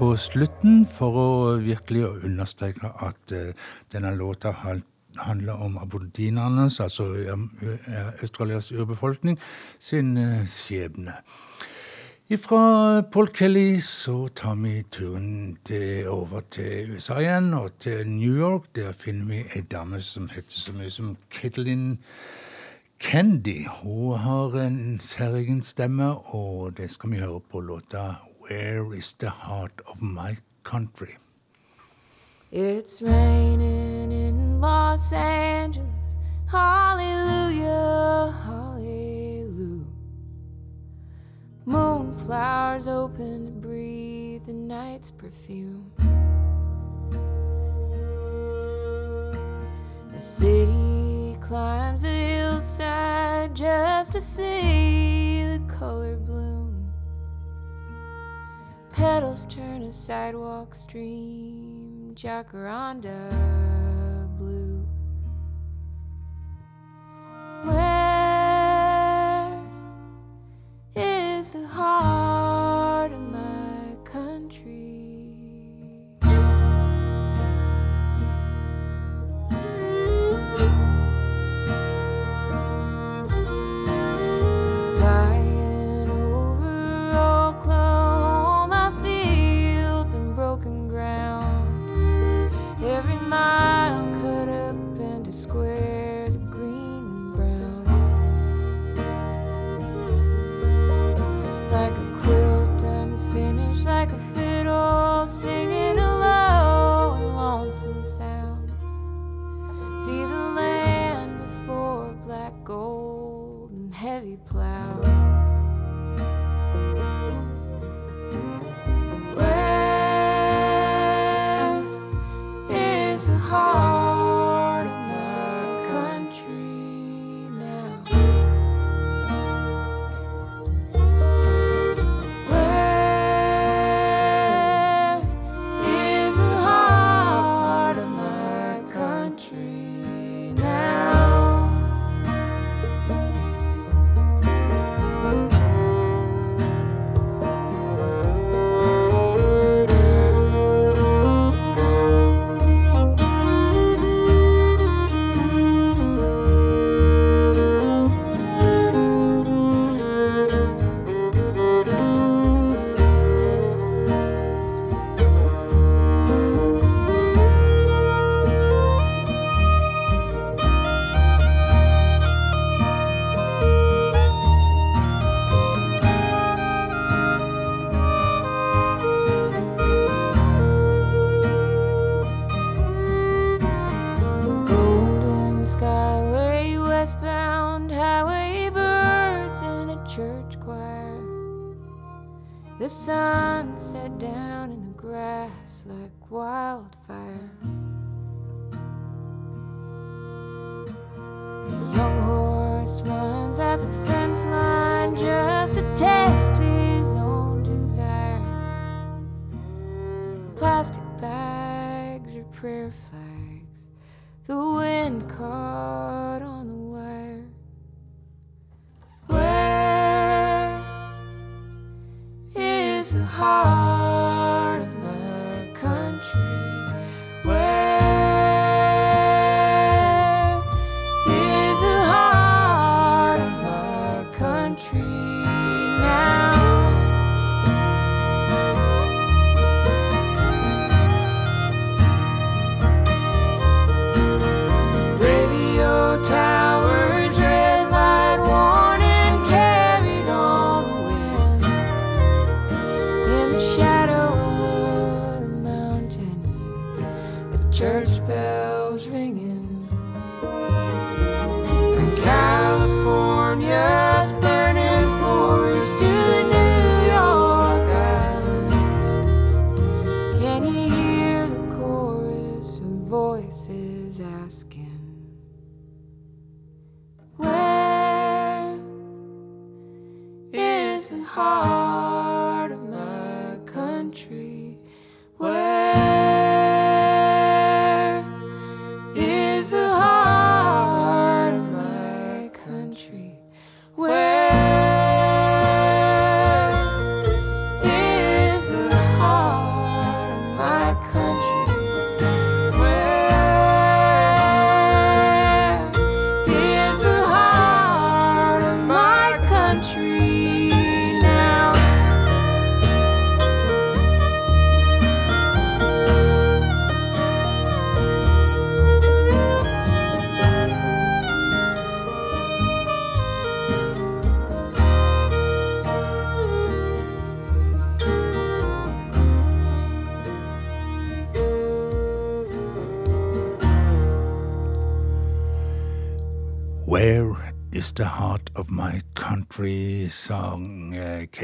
på 0.00 0.14
slutten, 0.16 0.86
for 0.88 1.16
å 1.20 1.30
virkelig 1.60 2.06
understreke 2.24 2.88
at 3.04 3.32
eh, 3.36 3.50
denne 3.92 4.14
låta 4.16 4.54
handler 4.56 5.60
om 5.60 5.76
aboriginernes, 5.76 6.78
altså 6.80 7.10
Australias 8.22 8.70
urbefolkning, 8.72 9.36
sin 9.78 10.16
eh, 10.16 10.46
skjebne. 10.48 11.18
Fra 12.40 13.02
Paul 13.12 13.28
Kelly 13.34 13.80
så 13.84 14.28
tar 14.28 14.56
vi 14.62 14.78
turen 14.88 15.58
til, 15.66 16.08
over 16.08 16.46
til 16.48 16.94
USA 16.94 17.18
igjen, 17.20 17.52
og 17.58 17.76
til 17.82 18.06
New 18.08 18.38
York. 18.38 18.70
Der 18.78 18.96
finner 18.96 19.26
vi 19.34 19.42
ei 19.52 19.66
dame 19.68 20.00
som 20.00 20.30
heter 20.32 20.62
så 20.62 20.72
mye 20.78 20.94
som 20.94 21.16
Caitlin 21.28 21.98
Candy. 23.02 23.66
Hun 23.82 24.16
har 24.22 24.56
en 24.64 25.00
særegen 25.02 25.60
stemme, 25.60 26.14
og 26.32 26.78
det 26.78 26.88
skal 26.94 27.10
vi 27.10 27.24
høre 27.26 27.42
på 27.50 27.60
låta 27.60 28.29
Where 28.50 28.92
Is 28.94 29.12
The 29.12 29.30
Heart 29.30 29.80
Of 29.86 30.02
My 30.02 30.36
Country. 30.64 31.18
It's 32.50 33.00
raining 33.00 34.10
in 34.10 34.60
Los 34.60 35.12
Angeles. 35.12 36.18
Hallelujah, 36.50 38.34
hallelujah. 38.44 39.86
Moonflowers 41.64 42.88
open 42.88 43.46
to 43.46 43.52
breathe 43.52 44.46
the 44.46 44.52
night's 44.52 45.12
perfume. 45.12 45.92
The 50.08 50.20
city 50.20 51.36
climbs 51.40 52.02
a 52.02 52.08
hillside 52.08 53.54
just 53.54 54.10
to 54.14 54.20
see 54.20 55.44
the 55.44 55.60
color 55.68 56.16
bloom. 56.16 56.49
Petals 59.00 59.46
turn 59.46 59.80
a 59.80 59.90
sidewalk 59.90 60.74
stream, 60.74 62.12
jacaranda 62.14 63.69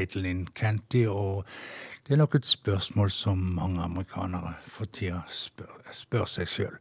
Caitlin 0.07 0.47
Canty, 0.55 1.05
og 1.07 1.45
det 2.07 2.13
er 2.13 2.17
nok 2.17 2.35
et 2.35 2.45
spørsmål 2.45 3.11
som 3.11 3.37
mange 3.37 3.81
amerikanere 3.81 4.53
for 4.67 4.85
tida 4.85 5.21
spør, 5.27 5.81
spør 5.91 6.25
seg 6.25 6.47
sjøl. 6.47 6.77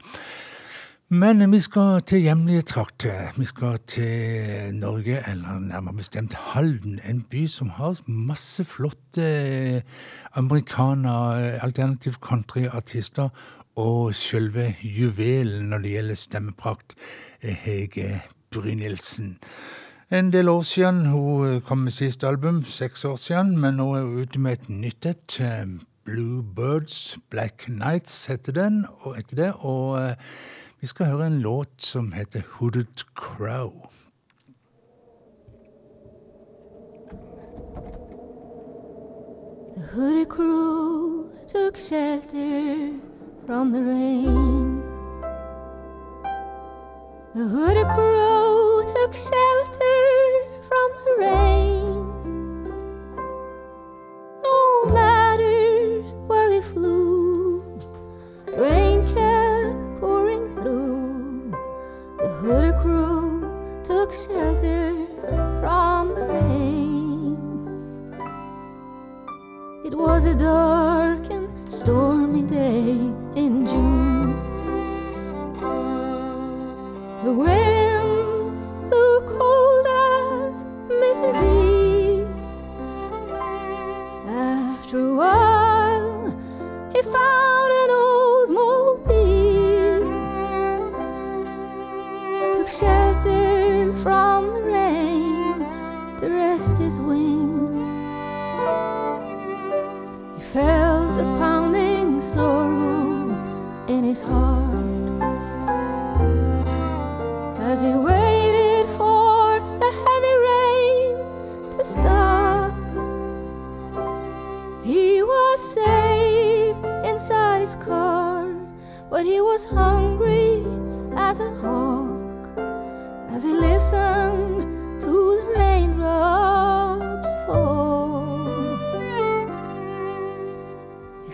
Men 1.08 1.42
vi 1.52 1.60
skal 1.62 2.02
til 2.02 2.24
hjemlige 2.24 2.62
trakter. 2.62 3.32
Vi 3.36 3.44
skal 3.44 3.78
til 3.86 4.74
Norge, 4.74 5.20
eller 5.30 5.58
nærmere 5.58 5.94
bestemt 5.94 6.34
Halden. 6.34 7.00
En 7.08 7.22
by 7.22 7.46
som 7.46 7.68
har 7.70 8.00
masse 8.06 8.64
flotte 8.64 9.82
americana, 10.34 11.12
alternative 11.62 12.14
country-artister. 12.20 13.28
Og 13.76 14.14
sjølve 14.14 14.74
juvelen 14.82 15.68
når 15.70 15.78
det 15.78 15.90
gjelder 15.90 16.14
stemmeprakt, 16.14 16.94
er 17.42 17.52
Hege 17.52 18.22
Brynildsen. 18.50 19.36
En 20.10 20.32
del 20.32 20.48
år 20.48 20.62
siden. 20.62 21.06
Hun 21.06 21.60
kom 21.60 21.78
med 21.78 21.90
siste 21.90 22.26
album, 22.26 22.64
seks 22.64 23.04
år 23.04 23.16
siden, 23.16 23.58
men 23.58 23.74
nå 23.74 23.94
er 23.94 24.02
hun 24.02 24.20
ute 24.22 24.38
med 24.38 24.52
et 24.52 24.68
nytt 24.68 25.06
et. 25.06 25.40
eh, 25.40 25.66
Blue 26.04 26.42
Birds, 26.56 27.18
Black 27.30 27.68
Nights 27.68 28.26
heter 28.26 28.52
den, 28.52 28.86
og 29.00 29.18
etter 29.18 29.36
det. 29.36 29.52
Og 29.58 29.98
eh, 30.02 30.14
vi 30.80 30.86
skal 30.86 31.06
høre 31.06 31.26
en 31.26 31.40
låt 31.40 31.82
som 31.82 32.12
heter 32.12 32.42
Hooded 32.48 33.02
Crow. 33.14 33.72
The 39.76 39.82
hooded 39.94 40.28
crow 40.28 41.30
took 41.46 41.76
shelter 41.76 42.92
from 43.46 43.72
the 43.72 43.82
rain. 43.82 44.82
The 47.34 47.48
hooded 47.48 47.86
crew 47.86 48.45
took 49.06 49.14
shelter 49.14 50.40
from 50.62 50.90
the 51.04 51.26
rain. 51.26 51.75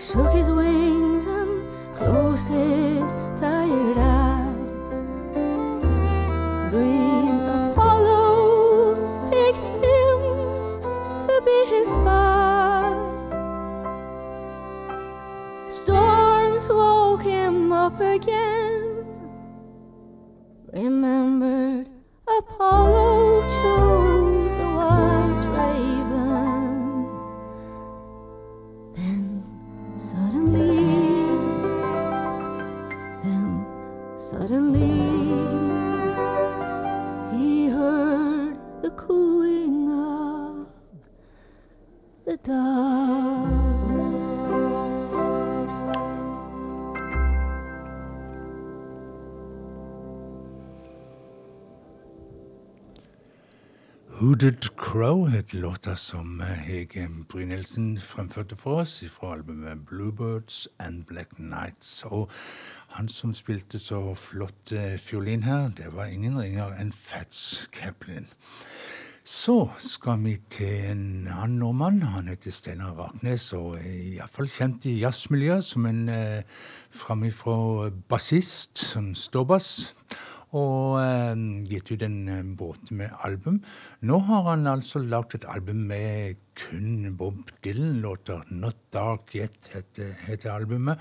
Shook 0.02 0.32
his 0.32 0.50
wings 0.50 1.26
and 1.26 1.62
closed 1.96 2.48
his 2.48 3.14
tired 3.36 3.96
eyes. 3.98 4.11
Låta 55.82 55.96
som 55.96 56.40
Hege 56.40 57.08
Brynildsen 57.28 57.98
fremførte 57.98 58.56
for 58.56 58.80
oss 58.80 59.04
fra 59.10 59.32
albumet 59.34 59.86
Bluebirds 59.86 60.68
and 60.78 61.04
Black 61.04 61.38
Nights. 61.38 62.04
Og 62.06 62.30
han 62.88 63.08
som 63.08 63.34
spilte 63.34 63.78
så 63.78 64.14
flott 64.14 64.72
eh, 64.72 64.98
fiolin 64.98 65.42
her, 65.42 65.72
det 65.76 65.90
var 65.96 66.04
ingen 66.04 66.38
ringer 66.38 66.76
enn 66.78 66.92
Fats 66.92 67.68
Kaplan. 67.72 68.28
Så 69.24 69.70
skal 69.78 70.22
vi 70.22 70.36
til 70.50 70.84
en 70.92 71.26
annen 71.26 71.58
nordmann. 71.58 72.02
Han 72.02 72.28
heter 72.28 72.54
Steinar 72.54 72.94
Raknes 72.94 73.52
og 73.52 73.80
er 73.80 74.14
iallfall 74.14 74.50
kjent 74.50 74.86
i 74.86 75.00
jazzmiljøet 75.00 75.66
som 75.66 75.86
en 75.90 76.08
eh, 76.08 76.44
framifrå 76.90 77.90
bassist, 78.08 78.78
som 78.78 79.14
ståbass. 79.14 79.94
Og 80.52 80.98
eh, 81.00 81.38
gitt 81.70 81.90
ut 81.94 82.02
en 82.04 82.16
eh, 82.28 82.42
båt 82.44 82.90
med 82.92 83.14
album. 83.24 83.62
Nå 84.04 84.18
har 84.28 84.50
han 84.50 84.66
altså 84.68 85.00
lagd 85.00 85.38
et 85.38 85.46
album 85.48 85.86
med 85.88 86.42
kun 86.60 87.16
Bob 87.16 87.48
Dylan-låter. 87.64 88.44
'Not 88.50 88.76
Dark 88.92 89.32
Yet' 89.34 89.72
heter, 89.72 90.12
heter 90.26 90.52
albumet. 90.52 91.00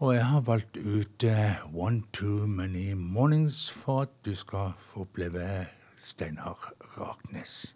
Og 0.00 0.14
jeg 0.14 0.24
har 0.24 0.40
valgt 0.40 0.76
ut 0.76 1.24
eh, 1.24 1.60
'One 1.68 2.02
Too 2.12 2.46
Many 2.46 2.94
Mornings' 2.94 3.70
for 3.70 4.02
at 4.02 4.14
du 4.24 4.34
skal 4.34 4.72
få 4.78 5.04
oppleve 5.04 5.66
Steinar 6.00 6.72
Raknes. 6.96 7.74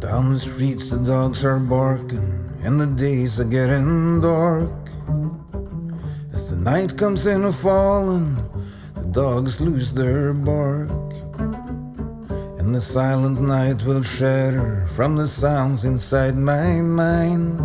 Down 0.00 0.32
the 0.32 0.38
streets, 0.38 0.90
the 0.90 0.96
dogs 0.96 1.44
are 1.44 1.58
barking, 1.58 2.56
and 2.62 2.80
the 2.80 2.86
days 2.86 3.38
are 3.40 3.50
getting 3.50 4.20
dark. 4.22 4.87
As 6.38 6.50
the 6.50 6.56
night 6.56 6.96
comes 6.96 7.26
in 7.26 7.42
a 7.42 7.52
falling, 7.52 8.36
the 8.94 9.08
dogs 9.08 9.60
lose 9.60 9.92
their 9.92 10.32
bark. 10.32 10.88
And 12.60 12.72
the 12.72 12.80
silent 12.80 13.40
night 13.40 13.82
will 13.84 14.04
shatter 14.04 14.86
from 14.86 15.16
the 15.16 15.26
sounds 15.26 15.84
inside 15.84 16.36
my 16.36 16.80
mind. 16.80 17.58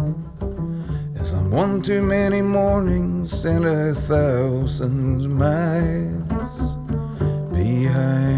As 1.16 1.36
I'm 1.36 1.52
one 1.52 1.84
too 1.84 2.02
many 2.02 2.42
mornings 2.42 3.46
and 3.46 3.64
a 3.64 3.94
thousand 3.94 5.30
miles 5.30 6.76
behind. 7.54 8.33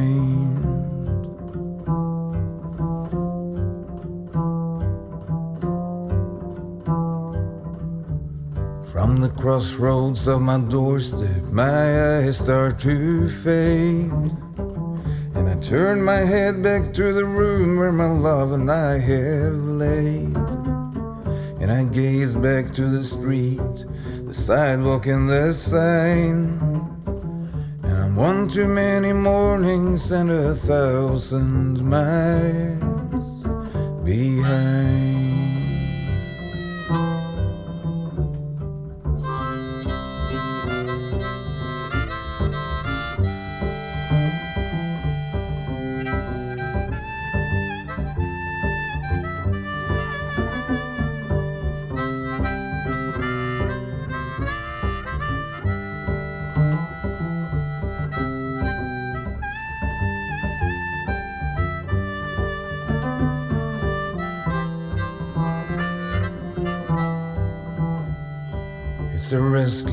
Crossroads 9.46 10.28
of 10.28 10.42
my 10.42 10.60
doorstep, 10.60 11.44
my 11.52 12.18
eyes 12.18 12.40
start 12.40 12.80
to 12.80 13.30
fade. 13.30 14.12
And 15.36 15.48
I 15.48 15.56
turn 15.62 16.02
my 16.02 16.22
head 16.34 16.64
back 16.64 16.92
to 16.96 17.14
the 17.14 17.26
room 17.26 17.78
where 17.78 17.92
my 17.92 18.10
love 18.10 18.54
and 18.54 18.72
I 18.72 18.98
have 18.98 19.54
laid. 19.84 20.36
And 21.62 21.72
I 21.72 21.84
gaze 21.84 22.36
back 22.36 22.74
to 22.74 22.88
the 22.88 23.04
street, 23.04 23.86
the 24.26 24.34
sidewalk 24.34 25.06
and 25.06 25.30
the 25.30 25.54
sign. 25.54 26.60
And 27.84 28.02
I'm 28.02 28.16
one 28.16 28.50
too 28.50 28.68
many 28.68 29.14
mornings 29.14 30.10
and 30.10 30.32
a 30.32 30.56
thousand 30.56 31.84
miles 31.84 33.44
behind. 34.04 35.05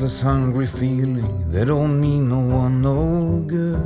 Restless, 0.03 0.21
hungry 0.21 0.65
feeling 0.67 1.51
that 1.51 1.67
don't 1.67 2.01
mean 2.01 2.27
no 2.27 2.39
one 2.39 2.81
no 2.81 3.43
good. 3.47 3.77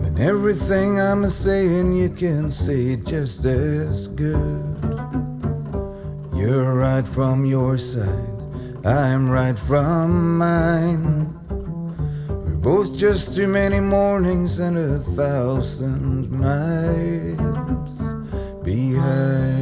When 0.00 0.18
everything 0.18 0.98
I'm 0.98 1.28
saying, 1.28 1.92
you 1.92 2.10
can 2.10 2.50
say 2.50 2.94
it 2.94 3.06
just 3.06 3.44
as 3.44 4.08
good. 4.08 4.76
You're 6.34 6.74
right 6.74 7.06
from 7.06 7.44
your 7.44 7.78
side, 7.78 8.84
I'm 8.84 9.30
right 9.30 9.58
from 9.58 10.38
mine. 10.38 11.38
We're 12.28 12.56
both 12.56 12.98
just 12.98 13.36
too 13.36 13.46
many 13.46 13.78
mornings 13.78 14.58
and 14.58 14.76
a 14.76 14.98
thousand 14.98 16.30
miles 16.32 17.98
behind. 18.64 19.61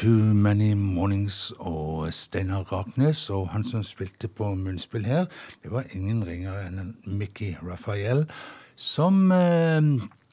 Too 0.00 0.34
Many 0.34 0.72
Mornings 0.72 1.52
og 1.58 2.14
Steinar 2.14 2.62
Raknes. 2.72 3.30
Og 3.30 3.50
han 3.52 3.64
som 3.68 3.82
spilte 3.84 4.30
på 4.32 4.54
munnspill 4.56 5.04
her, 5.04 5.26
det 5.60 5.72
var 5.74 5.90
ingen 5.92 6.22
ringere 6.24 6.62
enn 6.70 6.94
Mickey 7.04 7.50
Raphael, 7.60 8.22
som 8.80 9.28
eh, 9.28 9.90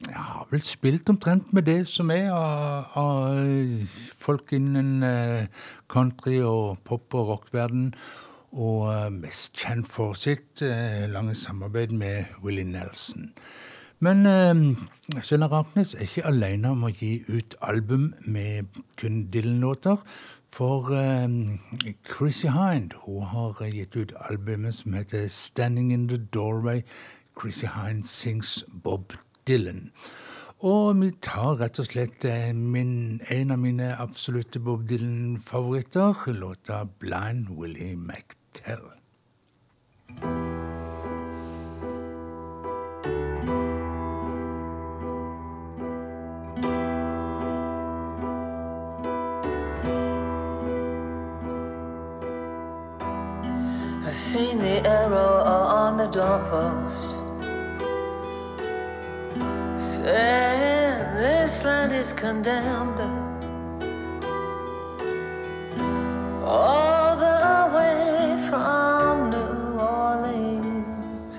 har 0.08 0.48
vel 0.48 0.64
spilt 0.64 1.12
omtrent 1.12 1.52
med 1.52 1.68
det 1.68 1.82
som 1.92 2.08
er 2.14 2.30
av, 2.32 2.96
av 2.96 3.92
folk 4.16 4.56
innen 4.56 5.04
eh, 5.04 5.52
country 5.92 6.38
og 6.40 6.80
pop- 6.88 7.20
og 7.20 7.34
rockverden. 7.34 7.90
Og 8.56 8.88
eh, 8.94 9.10
mest 9.20 9.52
kjent 9.52 9.92
for 9.92 10.16
sitt 10.16 10.64
eh, 10.64 11.04
lange 11.12 11.36
samarbeid 11.36 11.92
med 11.92 12.40
Willie 12.40 12.64
Nelson. 12.64 13.34
Men 14.00 14.26
eh, 14.26 15.22
Sønna 15.22 15.48
Raknes 15.50 15.94
er 15.94 16.06
ikke 16.06 16.26
alene 16.30 16.70
om 16.70 16.84
å 16.86 16.92
gi 16.94 17.24
ut 17.26 17.56
album 17.66 18.12
med 18.22 18.78
kun 19.00 19.24
Dylan-låter. 19.32 20.04
For 20.54 20.92
eh, 20.94 21.26
Chrissy 22.06 22.52
Hind 22.54 22.94
hun 23.04 23.26
har 23.32 23.58
gitt 23.66 23.96
ut 23.96 24.14
albumet 24.30 24.74
som 24.74 24.94
heter 24.94 25.28
'Standing 25.28 25.92
in 25.92 26.08
the 26.08 26.18
Doorway'. 26.18 26.84
Chrissy 27.40 27.66
Hind 27.66 28.04
sings 28.04 28.64
Bob 28.68 29.12
Dylan. 29.46 29.90
Og 30.60 31.00
vi 31.00 31.10
tar 31.22 31.60
rett 31.60 31.78
og 31.78 31.86
slett 31.86 32.24
eh, 32.24 32.52
min, 32.52 33.20
en 33.30 33.50
av 33.50 33.58
mine 33.58 33.94
absolutte 33.98 34.58
Bob 34.60 34.88
Dylan-favoritter, 34.88 36.32
låta 36.32 36.84
'Blind 36.84 37.48
Willie 37.50 37.96
McTell'. 37.96 38.94
Seen 54.18 54.58
the 54.58 54.84
arrow 54.84 55.44
on 55.44 55.96
the 55.96 56.08
doorpost. 56.08 57.10
Saying 59.78 60.98
this 61.14 61.64
land 61.64 61.92
is 61.92 62.12
condemned. 62.12 62.98
All 66.44 67.14
the 67.16 67.70
way 67.76 68.36
from 68.50 69.30
New 69.30 69.78
Orleans 69.78 71.38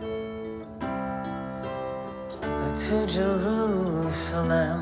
to 2.87 3.05
Jerusalem. 3.07 4.81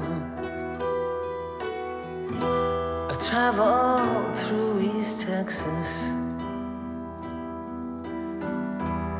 I 3.09 3.15
traveled 3.27 4.35
through 4.35 4.81
East 4.81 5.25
Texas 5.27 6.16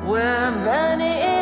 where 0.08 0.52
many 0.52 1.37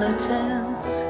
the 0.00 0.12
tents. 0.16 1.02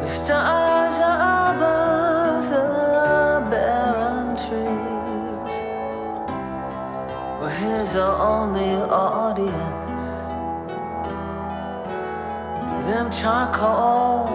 The 0.00 0.06
stars 0.06 1.00
are 1.00 1.54
above 1.54 2.50
the 2.50 3.50
barren 3.50 4.36
trees 4.36 5.52
were 7.40 7.50
his 7.50 7.96
only 7.96 8.74
audience. 8.90 10.04
Them 12.86 13.10
charcoal 13.10 14.28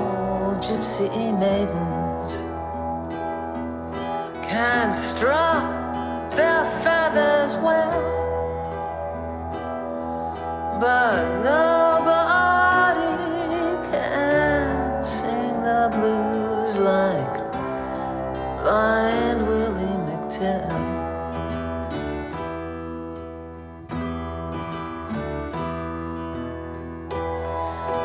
gypsy 0.59 1.09
maidens 1.39 2.41
can't 4.49 4.93
strut 4.93 5.63
their 6.35 6.65
feathers 6.83 7.55
well. 7.57 8.18
But 10.79 11.43
nobody 11.43 13.15
can 13.91 15.03
sing 15.03 15.61
the 15.61 15.89
blues 15.91 16.79
like 16.79 17.35
blind 18.63 19.45
Willie 19.45 19.97
McTell. 20.07 20.79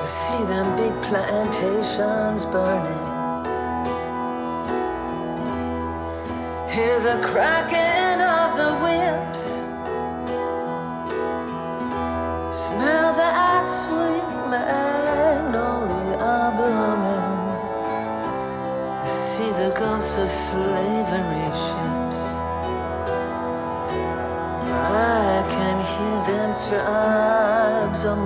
You 0.00 0.06
see 0.08 0.42
them 0.52 0.76
big 0.76 0.94
plantations 1.02 2.44
burning. 2.46 3.06
Hear 6.74 6.98
the 6.98 7.20
cracking 7.24 8.20
of 8.20 8.56
the 8.58 8.70
whips. 8.82 9.34
Smell 12.74 13.14
that 13.14 13.62
sweet 13.68 14.26
magnolia 14.50 16.50
blooming. 16.56 17.46
See 19.06 19.52
the 19.62 19.70
ghosts 19.78 20.18
of 20.18 20.28
slavery 20.28 21.50
ships. 21.62 22.20
I 24.66 25.46
can 25.54 25.76
hear 25.92 26.18
them 26.26 26.50
tribes 26.66 28.02
a 28.06 28.16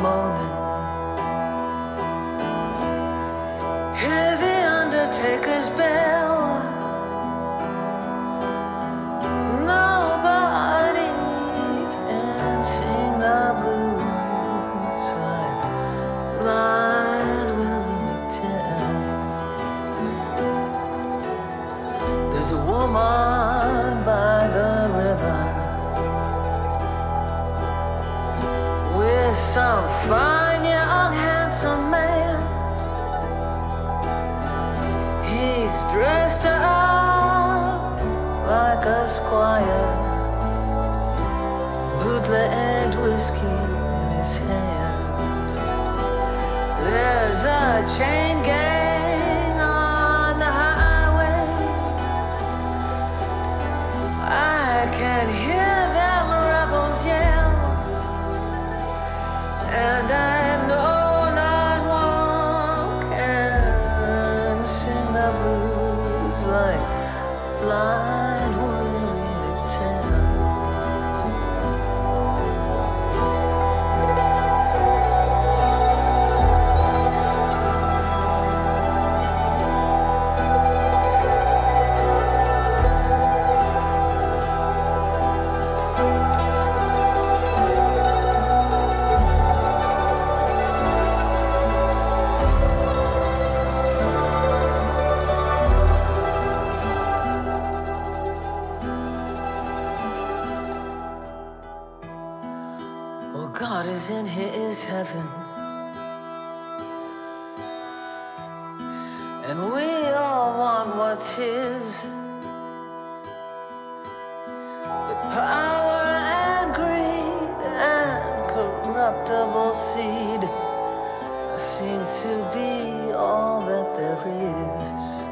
seem 121.59 121.99
to 121.99 122.51
be 122.55 123.13
all 123.15 123.61
that 123.63 123.97
there 123.99 124.23
is. 124.29 125.25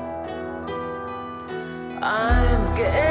I'm 2.02 2.76
gazing 2.76 3.05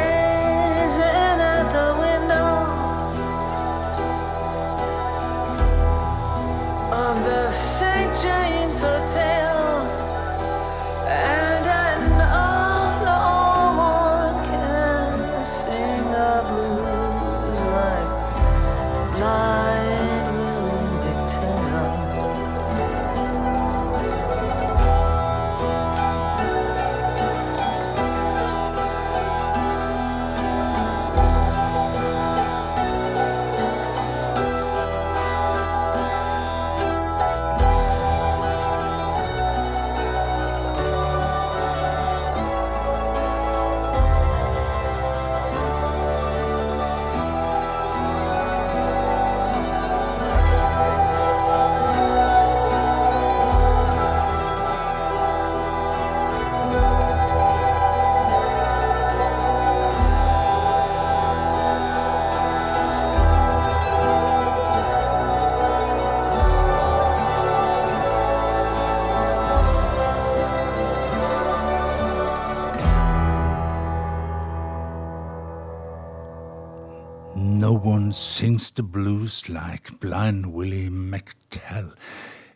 Sings 78.55 78.71
The 78.71 78.83
Blues 78.83 79.49
Like 79.49 79.99
Blind 79.99 80.45
Willie 80.53 80.89
McTell. 80.89 81.91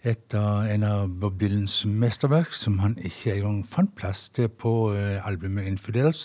Et 0.01 0.33
av, 0.33 0.63
en 0.63 0.83
av 0.83 1.09
Bob 1.09 1.35
Dylans 1.41 1.73
mesterverk 1.85 2.53
som 2.55 2.77
han 2.79 2.95
ikke 3.03 3.33
engang 3.33 3.65
fant 3.67 3.91
plass 3.99 4.29
til 4.31 4.47
på 4.47 4.93
eh, 4.95 5.19
albumet 5.27 5.67
Infidels, 5.67 6.23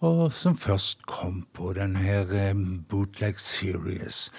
og 0.00 0.32
som 0.32 0.56
først 0.56 1.04
kom 1.04 1.42
på 1.52 1.74
denne 1.76 2.00
her 2.00 2.32
eh, 2.32 2.56
Bootleg 2.88 3.36
Series. 3.36 4.30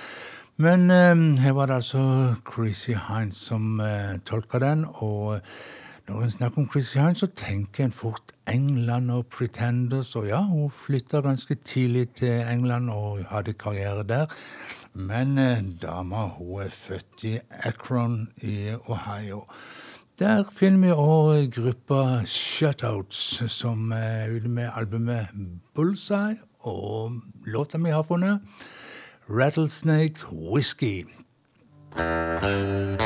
Men 0.57 0.89
eh, 0.89 1.21
her 1.43 1.53
var 1.53 1.69
det 1.69 1.83
altså 1.83 2.33
Chrissy 2.49 2.97
Hines 2.97 3.45
som 3.45 3.77
tolka 4.25 4.57
den, 4.63 4.87
og 4.89 5.43
når 6.07 6.23
en 6.23 6.31
snakker 6.31 6.57
om 6.57 6.69
Christian, 6.71 7.15
så 7.15 7.27
tenker 7.35 7.85
en 7.85 7.91
fort 7.91 8.33
England 8.47 9.11
og 9.11 9.25
Pretenders, 9.31 10.15
og 10.15 10.27
ja, 10.27 10.41
hun 10.43 10.71
flytta 10.71 11.21
ganske 11.23 11.55
tidlig 11.55 12.09
til 12.09 12.43
England 12.51 12.89
og 12.89 13.23
hadde 13.29 13.53
karriere 13.53 14.03
der. 14.03 14.25
Men 14.93 15.37
eh, 15.37 15.63
dama 15.81 16.27
hun 16.37 16.61
er 16.61 16.69
født 16.69 17.23
i 17.23 17.39
Akron 17.63 18.27
i 18.41 18.75
Ohio. 18.85 19.45
Der 20.19 20.43
finner 20.51 20.79
vi 20.79 20.91
òg 20.93 21.49
gruppa 21.55 22.25
Shutouts, 22.25 23.51
som 23.51 23.91
er 23.91 24.35
ute 24.35 24.47
med 24.47 24.69
albumet 24.75 25.27
Bullseye, 25.75 26.37
og 26.59 27.11
låta 27.45 27.77
vi 27.77 27.89
har 27.89 28.03
funnet, 28.03 28.39
Rattlesnake 29.29 30.15
Whisky. 30.31 31.07
I 31.95 33.03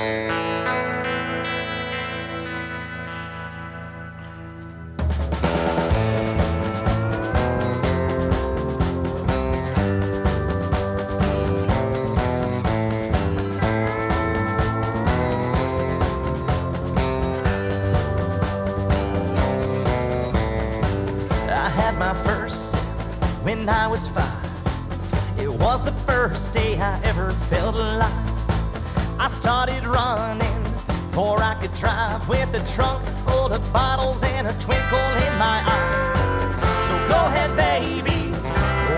I 27.20 27.32
felt 27.50 27.76
alive. 27.76 29.20
I 29.20 29.28
started 29.28 29.84
running 29.86 30.64
before 31.10 31.42
I 31.42 31.56
could 31.60 31.74
drive 31.74 32.30
with 32.30 32.54
a 32.54 32.64
trunk 32.76 33.04
full 33.26 33.52
of 33.52 33.74
bottles 33.74 34.22
and 34.24 34.48
a 34.48 34.54
twinkle 34.60 35.10
in 35.26 35.34
my 35.38 35.64
eye. 35.66 36.82
So 36.84 36.94
go 37.10 37.20
ahead, 37.26 37.56
baby, 37.58 38.32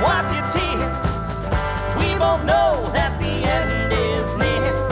wipe 0.03 0.29
your 0.35 0.45
tears. 0.51 1.29
We 1.97 2.17
both 2.19 2.43
know 2.43 2.91
that 2.91 3.17
the 3.19 3.33
end 3.47 3.93
is 3.93 4.35
near. 4.35 4.88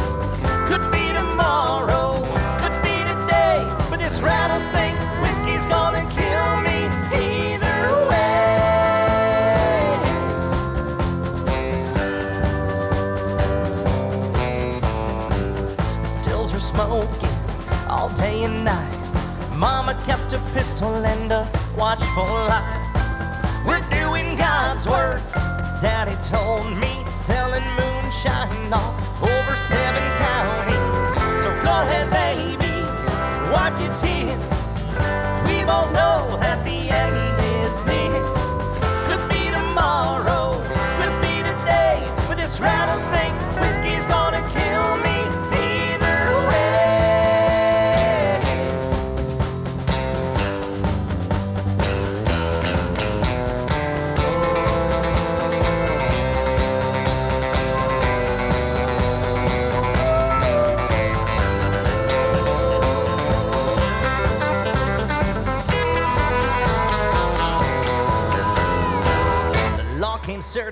Mama 19.88 20.04
kept 20.04 20.34
a 20.34 20.40
pistol 20.54 20.94
and 21.06 21.32
a 21.32 21.50
watchful 21.78 22.26
eye. 22.26 23.64
We're 23.66 23.80
doing 23.90 24.36
God's 24.36 24.86
work, 24.86 25.22
Daddy 25.82 26.18
told 26.22 26.78
me, 26.78 27.06
selling 27.16 27.64
moonshine 27.80 28.74
all 28.74 28.94
over 29.22 29.56
seven 29.56 30.04
counties. 30.20 31.14
So 31.42 31.50
go 31.64 31.72
ahead, 31.88 32.12
baby, 32.12 32.68
wipe 33.50 33.80
your 33.80 33.96
tears. 33.96 34.84
We 35.48 35.64
both 35.64 35.94
know 35.94 36.36
that 36.42 36.66
the 36.66 36.90
end 36.92 37.64
is 37.64 37.86
near. 37.86 38.37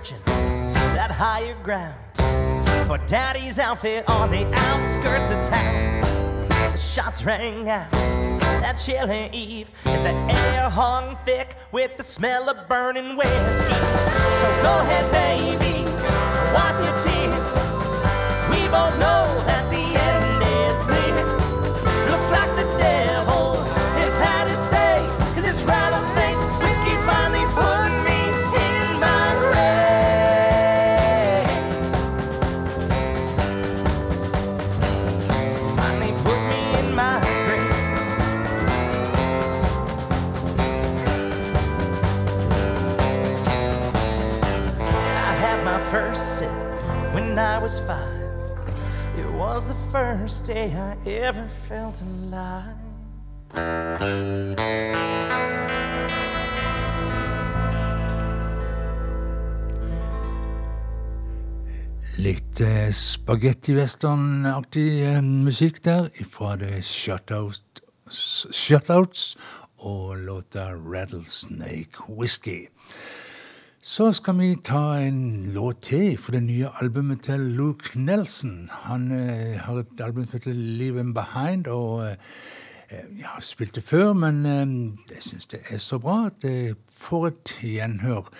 Searching 0.05 0.23
that 0.93 1.11
higher 1.11 1.55
ground 1.63 1.95
for 2.87 2.97
daddy's 3.07 3.57
outfit 3.57 4.07
on 4.09 4.29
the 4.29 4.45
outskirts 4.53 5.31
of 5.31 5.41
town. 5.43 6.01
The 6.47 6.77
shots 6.77 7.25
rang 7.25 7.67
out 7.69 7.89
that 7.91 8.77
chilly 8.77 9.29
eve 9.31 9.69
as 9.85 10.03
the 10.03 10.09
air 10.09 10.69
hung 10.69 11.15
thick 11.25 11.55
with 11.71 11.97
the 11.97 12.03
smell 12.03 12.49
of 12.49 12.67
burning 12.67 13.15
whiskey. 13.15 13.73
So 14.41 14.47
go 14.61 14.81
ahead, 14.81 15.11
baby, 15.11 15.83
wipe 16.53 16.77
your 16.85 16.97
tears. 16.99 17.77
We 18.49 18.67
both 18.69 18.95
know 18.99 19.25
that 19.49 19.65
the 19.71 19.85
end 20.11 20.43
is 20.61 20.87
near. 20.87 22.11
Looks 22.11 22.29
like 22.29 22.49
the 22.55 22.77
devil 22.77 23.04
first 49.95 50.47
day 50.47 50.75
I 50.75 50.97
ever 51.09 51.47
felt 51.47 52.01
alive. 52.01 52.75
Litt 62.17 62.59
eh, 62.59 62.91
spagetti-western-aktig 62.91 64.99
eh, 64.99 65.21
musikk 65.23 65.79
der 65.85 66.09
fra 66.27 66.57
The 66.59 66.81
Shutouts, 66.83 67.63
Shutouts 68.51 69.37
og 69.77 70.17
låta 70.17 70.73
Rattlesnake 70.75 72.03
Whisky. 72.09 72.67
Så 73.85 74.07
skal 74.17 74.39
vi 74.39 74.55
ta 74.65 74.95
en 74.97 75.51
låt 75.53 75.83
til 75.85 76.15
fra 76.17 76.33
det 76.33 76.43
nye 76.47 76.69
albumet 76.81 77.19
til 77.27 77.39
Luke 77.53 77.91
Nelson. 78.01 78.69
Han 78.87 79.11
eh, 79.13 79.59
har 79.61 79.77
et 79.83 80.01
album 80.01 80.25
som 80.25 80.39
heter 80.39 80.55
Leave 80.57 80.97
Him 80.97 81.11
Behind, 81.13 81.67
og 81.69 82.07
eh, 82.07 82.15
jeg 83.19 83.27
har 83.29 83.45
spilt 83.45 83.75
det 83.77 83.83
før, 83.85 84.13
men 84.17 84.39
eh, 84.45 85.13
jeg 85.13 85.21
syns 85.27 85.45
det 85.53 85.59
er 85.69 85.77
så 85.77 85.99
bra 86.01 86.15
at 86.31 86.47
jeg 86.49 86.73
får 86.97 87.27
et 87.27 87.53
gjenhør. 87.61 88.31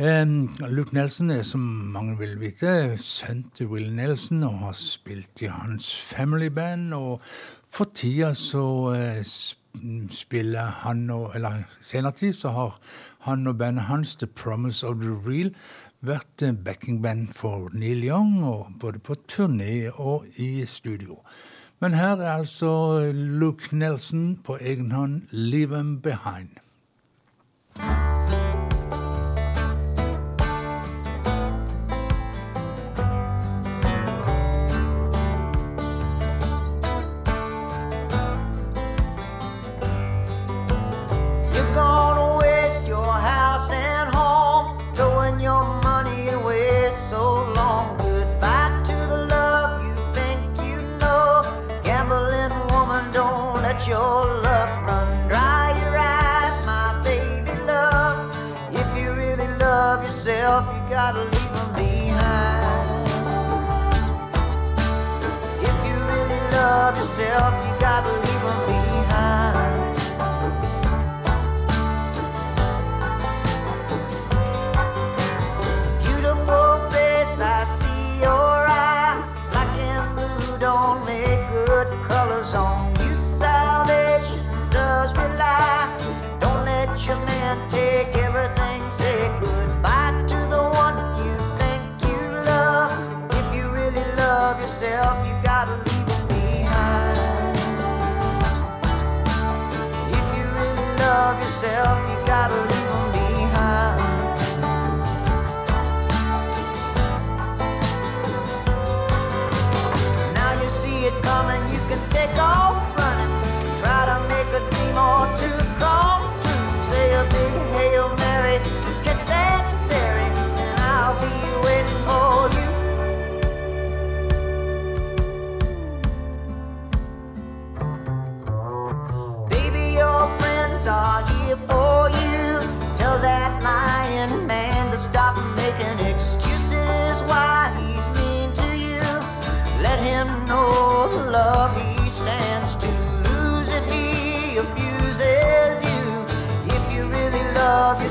Eh, 0.00 0.24
Luke 0.72 0.96
Nelson 0.96 1.30
er, 1.30 1.42
som 1.44 1.60
mange 1.92 2.16
vil 2.18 2.38
vite, 2.40 2.96
sønn 2.96 3.44
til 3.54 3.68
Will 3.74 3.92
Nelson 3.92 4.48
og 4.48 4.58
har 4.64 4.80
spilt 4.80 5.44
i 5.44 5.52
hans 5.52 5.92
family 6.08 6.48
band. 6.48 6.94
Og 6.96 7.20
for 7.68 7.92
tida 7.92 8.32
så 8.32 8.64
spiller 8.96 9.28
sp- 9.28 9.62
spiller 10.10 10.72
han 10.84 11.10
og 11.10 11.32
Eller 11.34 11.64
senere 11.80 12.12
tid 12.12 12.32
så 12.32 12.48
har 12.48 12.78
han 13.26 13.46
og 13.46 13.58
bandet 13.58 13.84
hans, 13.84 14.16
The 14.16 14.26
Promise 14.26 14.86
of 14.86 14.96
the 15.02 15.14
Real, 15.26 15.54
vært 16.00 16.42
backingband 16.64 17.32
for 17.34 17.70
Neil 17.74 18.04
Young, 18.04 18.44
både 18.80 18.98
på 18.98 19.14
turné 19.28 19.90
og 19.94 20.26
i 20.36 20.66
studio. 20.66 21.18
Men 21.80 21.94
her 21.94 22.16
er 22.16 22.32
altså 22.32 23.12
Luke 23.12 23.76
Nelson 23.76 24.36
på 24.44 24.58
egen 24.60 24.90
hånd, 24.92 25.22
'Leave 25.32 25.74
Them 25.74 26.02
Behind'. 26.06 26.56
Love 67.18 67.65
yourself, 101.56 101.98
you 102.10 102.26
gotta 102.26 102.75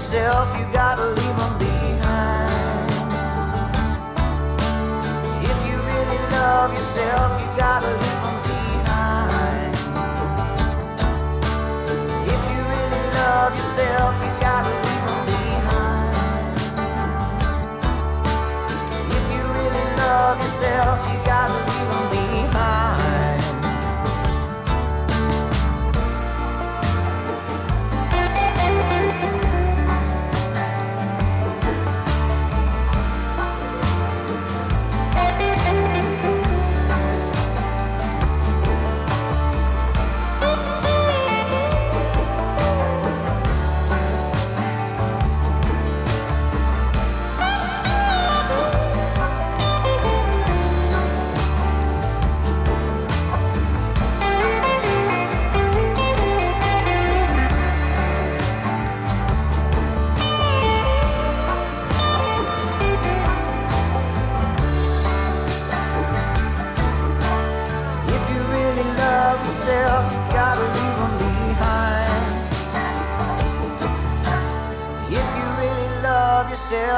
yourself, 0.06 0.56
you 0.60 0.66
gotta 0.72 1.02
leave 1.02 1.36
them 1.36 1.58
behind. 1.58 2.92
If 5.42 5.58
you 5.68 5.76
really 5.82 6.20
love 6.30 6.72
yourself, 6.76 7.42
you 7.42 7.48
gotta 7.58 7.88
leave 7.88 8.22
them 8.22 8.38
behind. 8.46 9.74
If 12.34 12.42
you 12.52 12.62
really 12.74 13.04
love 13.18 13.58
yourself, 13.58 14.14
you 14.22 14.32
gotta 14.40 14.74
leave 14.86 15.06
them 15.10 15.22
behind. 15.26 16.54
If 19.10 19.26
you 19.34 19.42
really 19.58 19.86
love 19.98 20.38
yourself, 20.40 21.05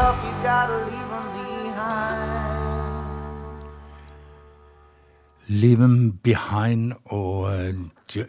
yourself, 0.08 0.26
you 0.26 0.44
gotta 0.44 0.78
leave 0.86 1.10
them 1.10 1.28
behind. 1.34 2.44
Leave 5.50 5.80
them 5.80 6.20
Behind 6.24 6.94
og 7.06 7.54
eh, 7.56 7.74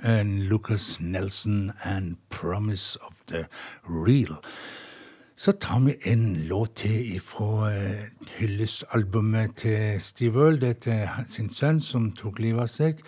eh, 0.04 0.26
Lucas 0.26 1.00
Nelson 1.00 1.72
and 1.82 2.16
Promise 2.30 2.98
of 3.02 3.14
the 3.26 3.46
Real. 3.88 4.36
Så 5.36 5.52
tar 5.52 5.80
vi 5.80 5.94
en 6.04 6.34
låt 6.34 6.74
til 6.74 7.20
fra 7.20 7.70
hyllesalbumet 7.70 8.30
hyllestalbumet 8.38 9.56
til 9.56 10.00
Steve 10.00 10.44
Earle. 10.44 10.60
Det 10.60 10.86
er 10.86 11.08
sin 11.26 11.50
sønn 11.50 11.80
som 11.80 12.10
tok 12.12 12.38
livet 12.38 12.60
av 12.60 12.70
seg. 12.70 13.02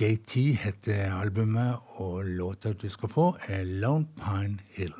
JT 0.00 0.58
heter 0.58 1.14
albumet, 1.20 1.78
og 1.98 2.24
låta 2.24 2.72
du 2.72 2.88
skal 2.90 3.08
få, 3.08 3.36
er 3.48 3.64
Lone 3.64 4.06
Pine 4.18 4.58
Hill. 4.74 4.94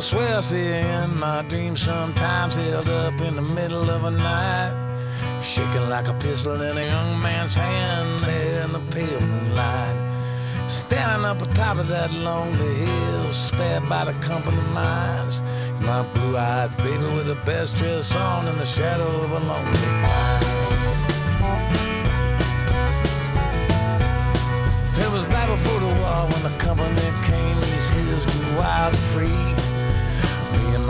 Well, 0.00 0.06
I 0.06 0.12
swear 0.12 0.36
I 0.38 0.40
see 0.40 0.64
you 0.64 1.04
in 1.04 1.18
my 1.18 1.42
dreams 1.42 1.82
sometimes 1.82 2.54
held 2.54 2.88
up 2.88 3.20
in 3.20 3.36
the 3.36 3.42
middle 3.42 3.90
of 3.90 4.04
a 4.04 4.10
night. 4.10 4.72
Shaking 5.42 5.90
like 5.90 6.08
a 6.08 6.14
pistol 6.14 6.58
in 6.62 6.78
a 6.78 6.86
young 6.86 7.20
man's 7.20 7.52
hand 7.52 8.20
there 8.20 8.64
in 8.64 8.72
the 8.72 8.78
pale 8.92 9.20
moonlight. 9.20 9.96
Standing 10.66 11.26
up 11.26 11.42
atop 11.42 11.76
of 11.76 11.86
that 11.88 12.14
lonely 12.14 12.76
hill, 12.76 13.32
spared 13.34 13.86
by 13.90 14.06
the 14.06 14.14
company 14.24 14.56
mines. 14.72 15.42
My 15.82 16.02
blue-eyed 16.14 16.74
baby 16.78 17.04
with 17.14 17.26
the 17.26 17.38
best 17.44 17.76
dress 17.76 18.16
on 18.16 18.48
in 18.48 18.56
the 18.56 18.64
shadow 18.64 19.04
of 19.04 19.32
a 19.32 19.40
lonely 19.40 19.86
pine. 20.00 20.44
It 24.96 25.12
was 25.12 25.24
back 25.26 25.46
before 25.46 25.80
the 25.80 25.94
war 26.00 26.26
when 26.32 26.42
the 26.42 26.56
company 26.58 27.12
came. 27.28 27.60
These 27.60 27.90
hills 27.90 28.24
grew 28.24 28.56
wild 28.56 28.94
and 28.94 29.02
free. 29.12 29.59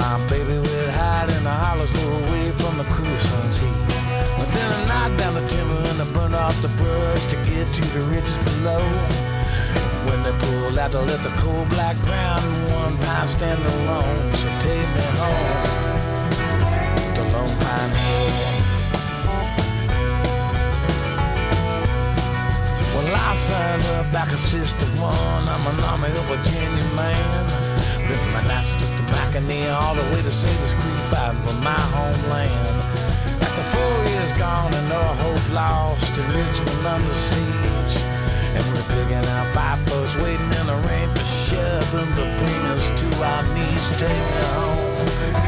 My 0.00 0.16
baby 0.28 0.56
would 0.56 0.90
hide 0.96 1.28
in 1.28 1.44
the 1.44 1.50
hollows, 1.50 1.90
go 1.92 2.00
away 2.00 2.50
from 2.52 2.78
the 2.78 2.84
cruel 2.84 3.18
sun's 3.18 3.58
heat. 3.60 3.80
But 4.38 4.48
then 4.50 4.68
I 4.72 4.78
knocked 4.88 5.18
down 5.18 5.34
the 5.34 5.46
timber 5.46 5.76
and 5.90 6.00
I 6.00 6.06
burned 6.16 6.34
off 6.34 6.56
the 6.62 6.68
brush 6.80 7.26
to 7.26 7.36
get 7.44 7.70
to 7.70 7.84
the 7.92 8.00
ridges 8.08 8.38
below. 8.48 8.80
When 10.08 10.22
they 10.24 10.32
pulled 10.40 10.78
out 10.78 10.92
to 10.92 11.00
let 11.00 11.22
the 11.22 11.28
black 11.68 11.96
ground 12.06 12.44
and 12.46 12.72
one 12.72 12.96
pine 13.04 13.28
stand 13.28 13.60
alone. 13.60 14.34
So 14.40 14.48
take 14.64 14.88
me 14.96 15.06
home 15.20 16.32
to 17.16 17.22
Lone 17.34 17.56
Pine 17.60 17.92
Hill. 18.00 18.32
Well, 22.94 23.08
I 23.28 23.34
signed 23.34 23.84
up 24.00 24.32
a 24.32 24.38
sister 24.38 24.86
one. 24.96 25.44
I'm 25.54 25.66
an 25.70 25.78
army 25.84 26.08
of 26.08 26.24
Virginia 26.24 26.84
man. 26.96 27.59
Ripping 28.10 28.32
my 28.32 28.42
knives 28.48 28.74
to 28.74 29.40
knee 29.42 29.68
all 29.68 29.94
the 29.94 30.02
way 30.10 30.20
to 30.20 30.32
Sailor's 30.32 30.74
Creek, 30.74 31.00
fighting 31.14 31.40
for 31.42 31.52
my 31.62 31.80
homeland. 31.94 32.76
After 33.40 33.62
four 33.62 34.10
years 34.10 34.32
gone 34.32 34.74
and 34.74 34.88
no 34.88 35.00
hope 35.22 35.52
lost, 35.52 36.18
and 36.18 36.26
Richmond 36.34 36.86
under 36.86 37.14
siege. 37.14 38.02
And 38.56 38.66
we're 38.74 38.88
digging 38.96 39.24
out 39.30 39.46
vipers, 39.54 40.16
waiting 40.16 40.52
in 40.58 40.66
the 40.66 40.78
rain 40.88 41.08
for 41.14 41.22
shelter 41.22 42.04
to 42.18 42.24
bring 42.40 42.62
us 42.74 42.86
to 43.00 43.08
our 43.22 43.44
knees. 43.54 43.90
Take 43.90 44.10
me 44.10 44.42
home 44.58 45.39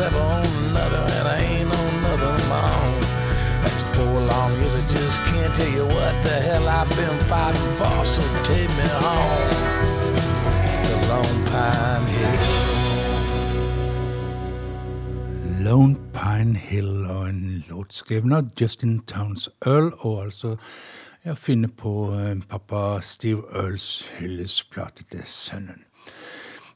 on 0.00 0.46
another, 0.64 1.04
and 1.16 1.28
I 1.28 1.38
ain't 1.38 1.68
known 1.68 2.02
nothing 2.02 2.50
own. 2.50 3.02
After 3.66 3.84
four 3.94 4.20
long 4.22 4.52
years, 4.60 4.74
I 4.74 4.80
just 4.88 5.22
can't 5.24 5.54
tell 5.54 5.68
you 5.68 5.84
what 5.84 6.22
the 6.22 6.30
hell 6.30 6.66
I've 6.66 6.88
been 6.96 7.18
fighting 7.28 7.76
for. 7.76 8.04
So 8.04 8.22
take 8.42 8.70
me 8.70 8.88
home 9.04 9.48
to 10.86 10.94
Lone 11.10 11.44
Pine 11.52 12.06
Hill. 12.06 12.38
Lone 15.64 15.96
Pine 16.12 16.54
Hill 16.54 17.06
og 17.06 17.28
en 17.28 17.64
låt 17.68 17.92
skrevet 17.92 18.32
av 18.32 18.50
Justin 18.60 19.00
Townes 19.00 19.48
Earle, 19.66 19.92
og 19.98 20.24
altså 20.24 20.56
jeg 21.24 21.38
finner 21.38 21.68
på 21.68 22.14
eh, 22.16 22.36
pappa 22.48 23.00
Steve 23.00 23.42
Earles 23.54 24.04
hyllesplate 24.18 25.04
til 25.04 25.22
sønnen. 25.24 25.84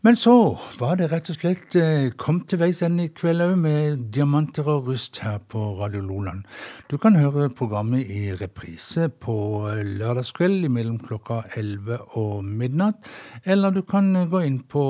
Men 0.07 0.15
så 0.15 0.55
var 0.79 1.01
det 1.01 1.09
rett 1.11 1.27
og 1.33 1.35
slett 1.35 1.75
eh, 1.81 2.13
kom 2.15 2.37
til 2.47 2.61
veis 2.61 2.79
ende 2.87 3.09
i 3.09 3.11
kveld 3.11 3.43
òg, 3.43 3.55
med 3.59 4.05
diamanter 4.15 4.69
og 4.71 4.87
rust 4.93 5.19
her 5.19 5.41
på 5.51 5.59
Radio 5.81 5.99
Loland. 5.99 6.45
Du 6.87 6.95
kan 7.03 7.19
høre 7.19 7.49
programmet 7.51 8.07
i 8.07 8.29
reprise 8.39 9.09
på 9.11 9.35
eh, 9.73 9.81
lørdagskveld 9.99 10.69
mellom 10.71 11.01
klokka 11.03 11.41
11 11.59 12.15
og 12.23 12.47
midnatt. 12.47 13.11
Eller 13.43 13.75
du 13.75 13.83
kan 13.83 14.13
eh, 14.15 14.31
gå 14.31 14.45
inn 14.47 14.61
på 14.63 14.87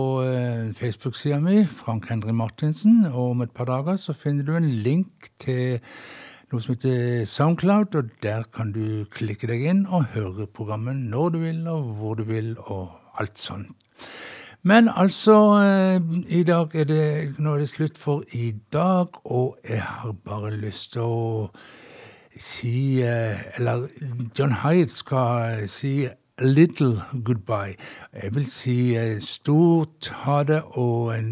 Facebook-sida 0.76 1.40
mi, 1.40 1.62
Frank 1.64 2.12
Henry 2.12 2.36
Martinsen, 2.36 3.06
og 3.08 3.30
om 3.30 3.48
et 3.48 3.56
par 3.56 3.72
dager 3.72 3.96
så 3.96 4.12
finner 4.12 4.44
du 4.44 4.52
en 4.60 4.68
link 4.84 5.32
til 5.40 5.78
noe 6.52 6.60
som 6.60 6.76
heter 6.76 7.24
Soundcloud, 7.24 7.96
og 7.96 8.12
der 8.20 8.44
kan 8.52 8.76
du 8.76 9.08
klikke 9.16 9.48
deg 9.48 9.64
inn 9.72 9.86
og 9.88 10.10
høre 10.12 10.44
programmet 10.44 11.06
når 11.08 11.32
du 11.32 11.44
vil, 11.48 11.68
og 11.72 11.92
hvor 12.02 12.20
du 12.20 12.26
vil, 12.28 12.58
og 12.68 12.90
alt 13.16 13.40
sånt. 13.40 13.72
Men 14.66 14.88
altså, 14.96 15.36
eh, 15.62 16.02
i 16.38 16.42
dag 16.42 16.74
er 16.74 16.84
det, 16.84 17.34
nå 17.38 17.52
er 17.54 17.58
det 17.58 17.68
slutt 17.68 17.98
for 17.98 18.24
i 18.32 18.54
dag, 18.72 19.06
og 19.24 19.58
jeg 19.68 19.82
har 19.82 20.12
bare 20.24 20.50
lyst 20.58 20.96
til 20.96 21.04
å 21.06 21.50
si 22.34 22.98
eh, 23.02 23.44
Eller 23.56 23.86
John 24.38 24.56
Hyde 24.64 24.90
skal 24.90 25.68
si 25.70 26.08
a 26.08 26.44
little 26.44 26.98
goodbye. 27.24 27.76
Jeg 28.10 28.34
vil 28.34 28.50
si 28.50 28.96
eh, 28.98 29.20
stort 29.22 30.10
ha 30.24 30.42
det 30.42 30.62
og 30.74 31.14
en 31.14 31.30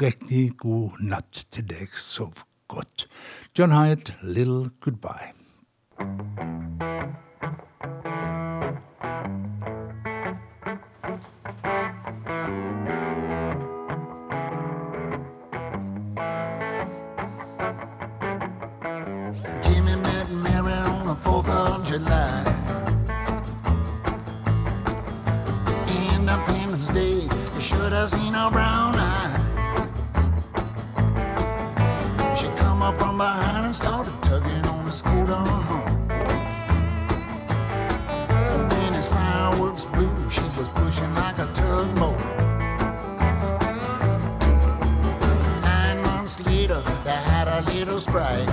riktig 0.00 0.56
god 0.56 0.96
natt 1.12 1.44
til 1.52 1.68
deg. 1.68 1.92
Sov 1.92 2.40
godt. 2.72 3.04
John 3.58 3.76
Hyde, 3.76 4.16
little 4.22 4.70
goodbye. 4.80 5.34
home. 35.02 36.10
And 38.70 38.94
his 38.94 39.08
fireworks 39.08 39.84
blew, 39.86 40.30
she 40.30 40.42
was 40.58 40.68
pushing 40.70 41.14
like 41.14 41.38
a 41.38 41.46
tugboat. 41.52 42.18
Nine 45.62 46.02
months 46.02 46.44
later, 46.46 46.80
they 47.04 47.10
had 47.10 47.48
a 47.48 47.62
little 47.72 48.00
sprite. 48.00 48.46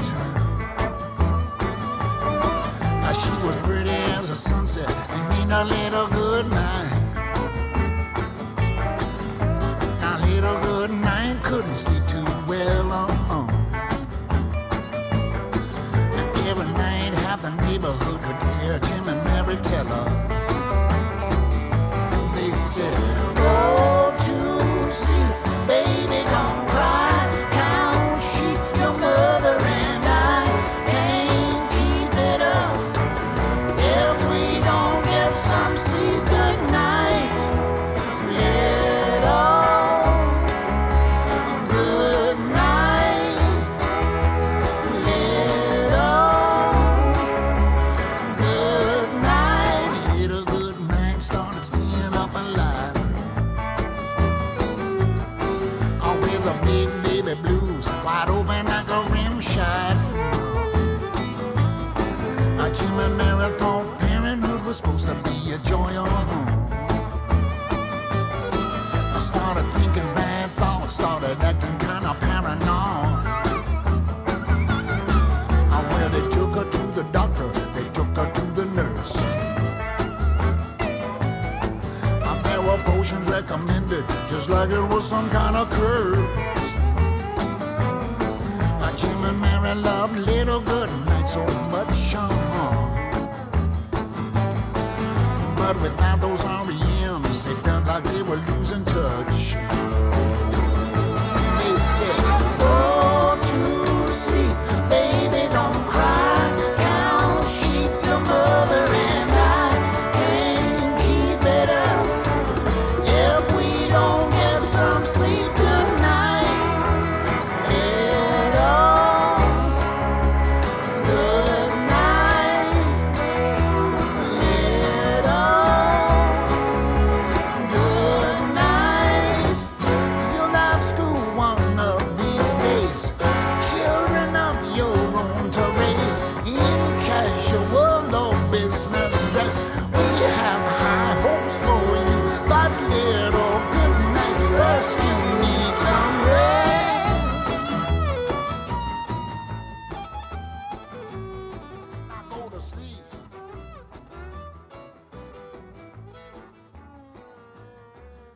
Now 3.02 3.12
she 3.14 3.32
was 3.46 3.56
pretty 3.64 3.90
as 3.90 4.30
a 4.30 4.36
sunset 4.36 4.90
and 5.12 5.52
a 5.52 5.64
little 5.64 6.08
good 6.08 6.50
night. 6.50 7.00
Now 10.02 10.18
little 10.26 10.60
good 10.62 10.92
night 10.92 11.42
couldn't 11.44 11.78
sleep 11.78 12.06
too 12.08 12.26
well 12.48 12.92
on. 12.92 13.13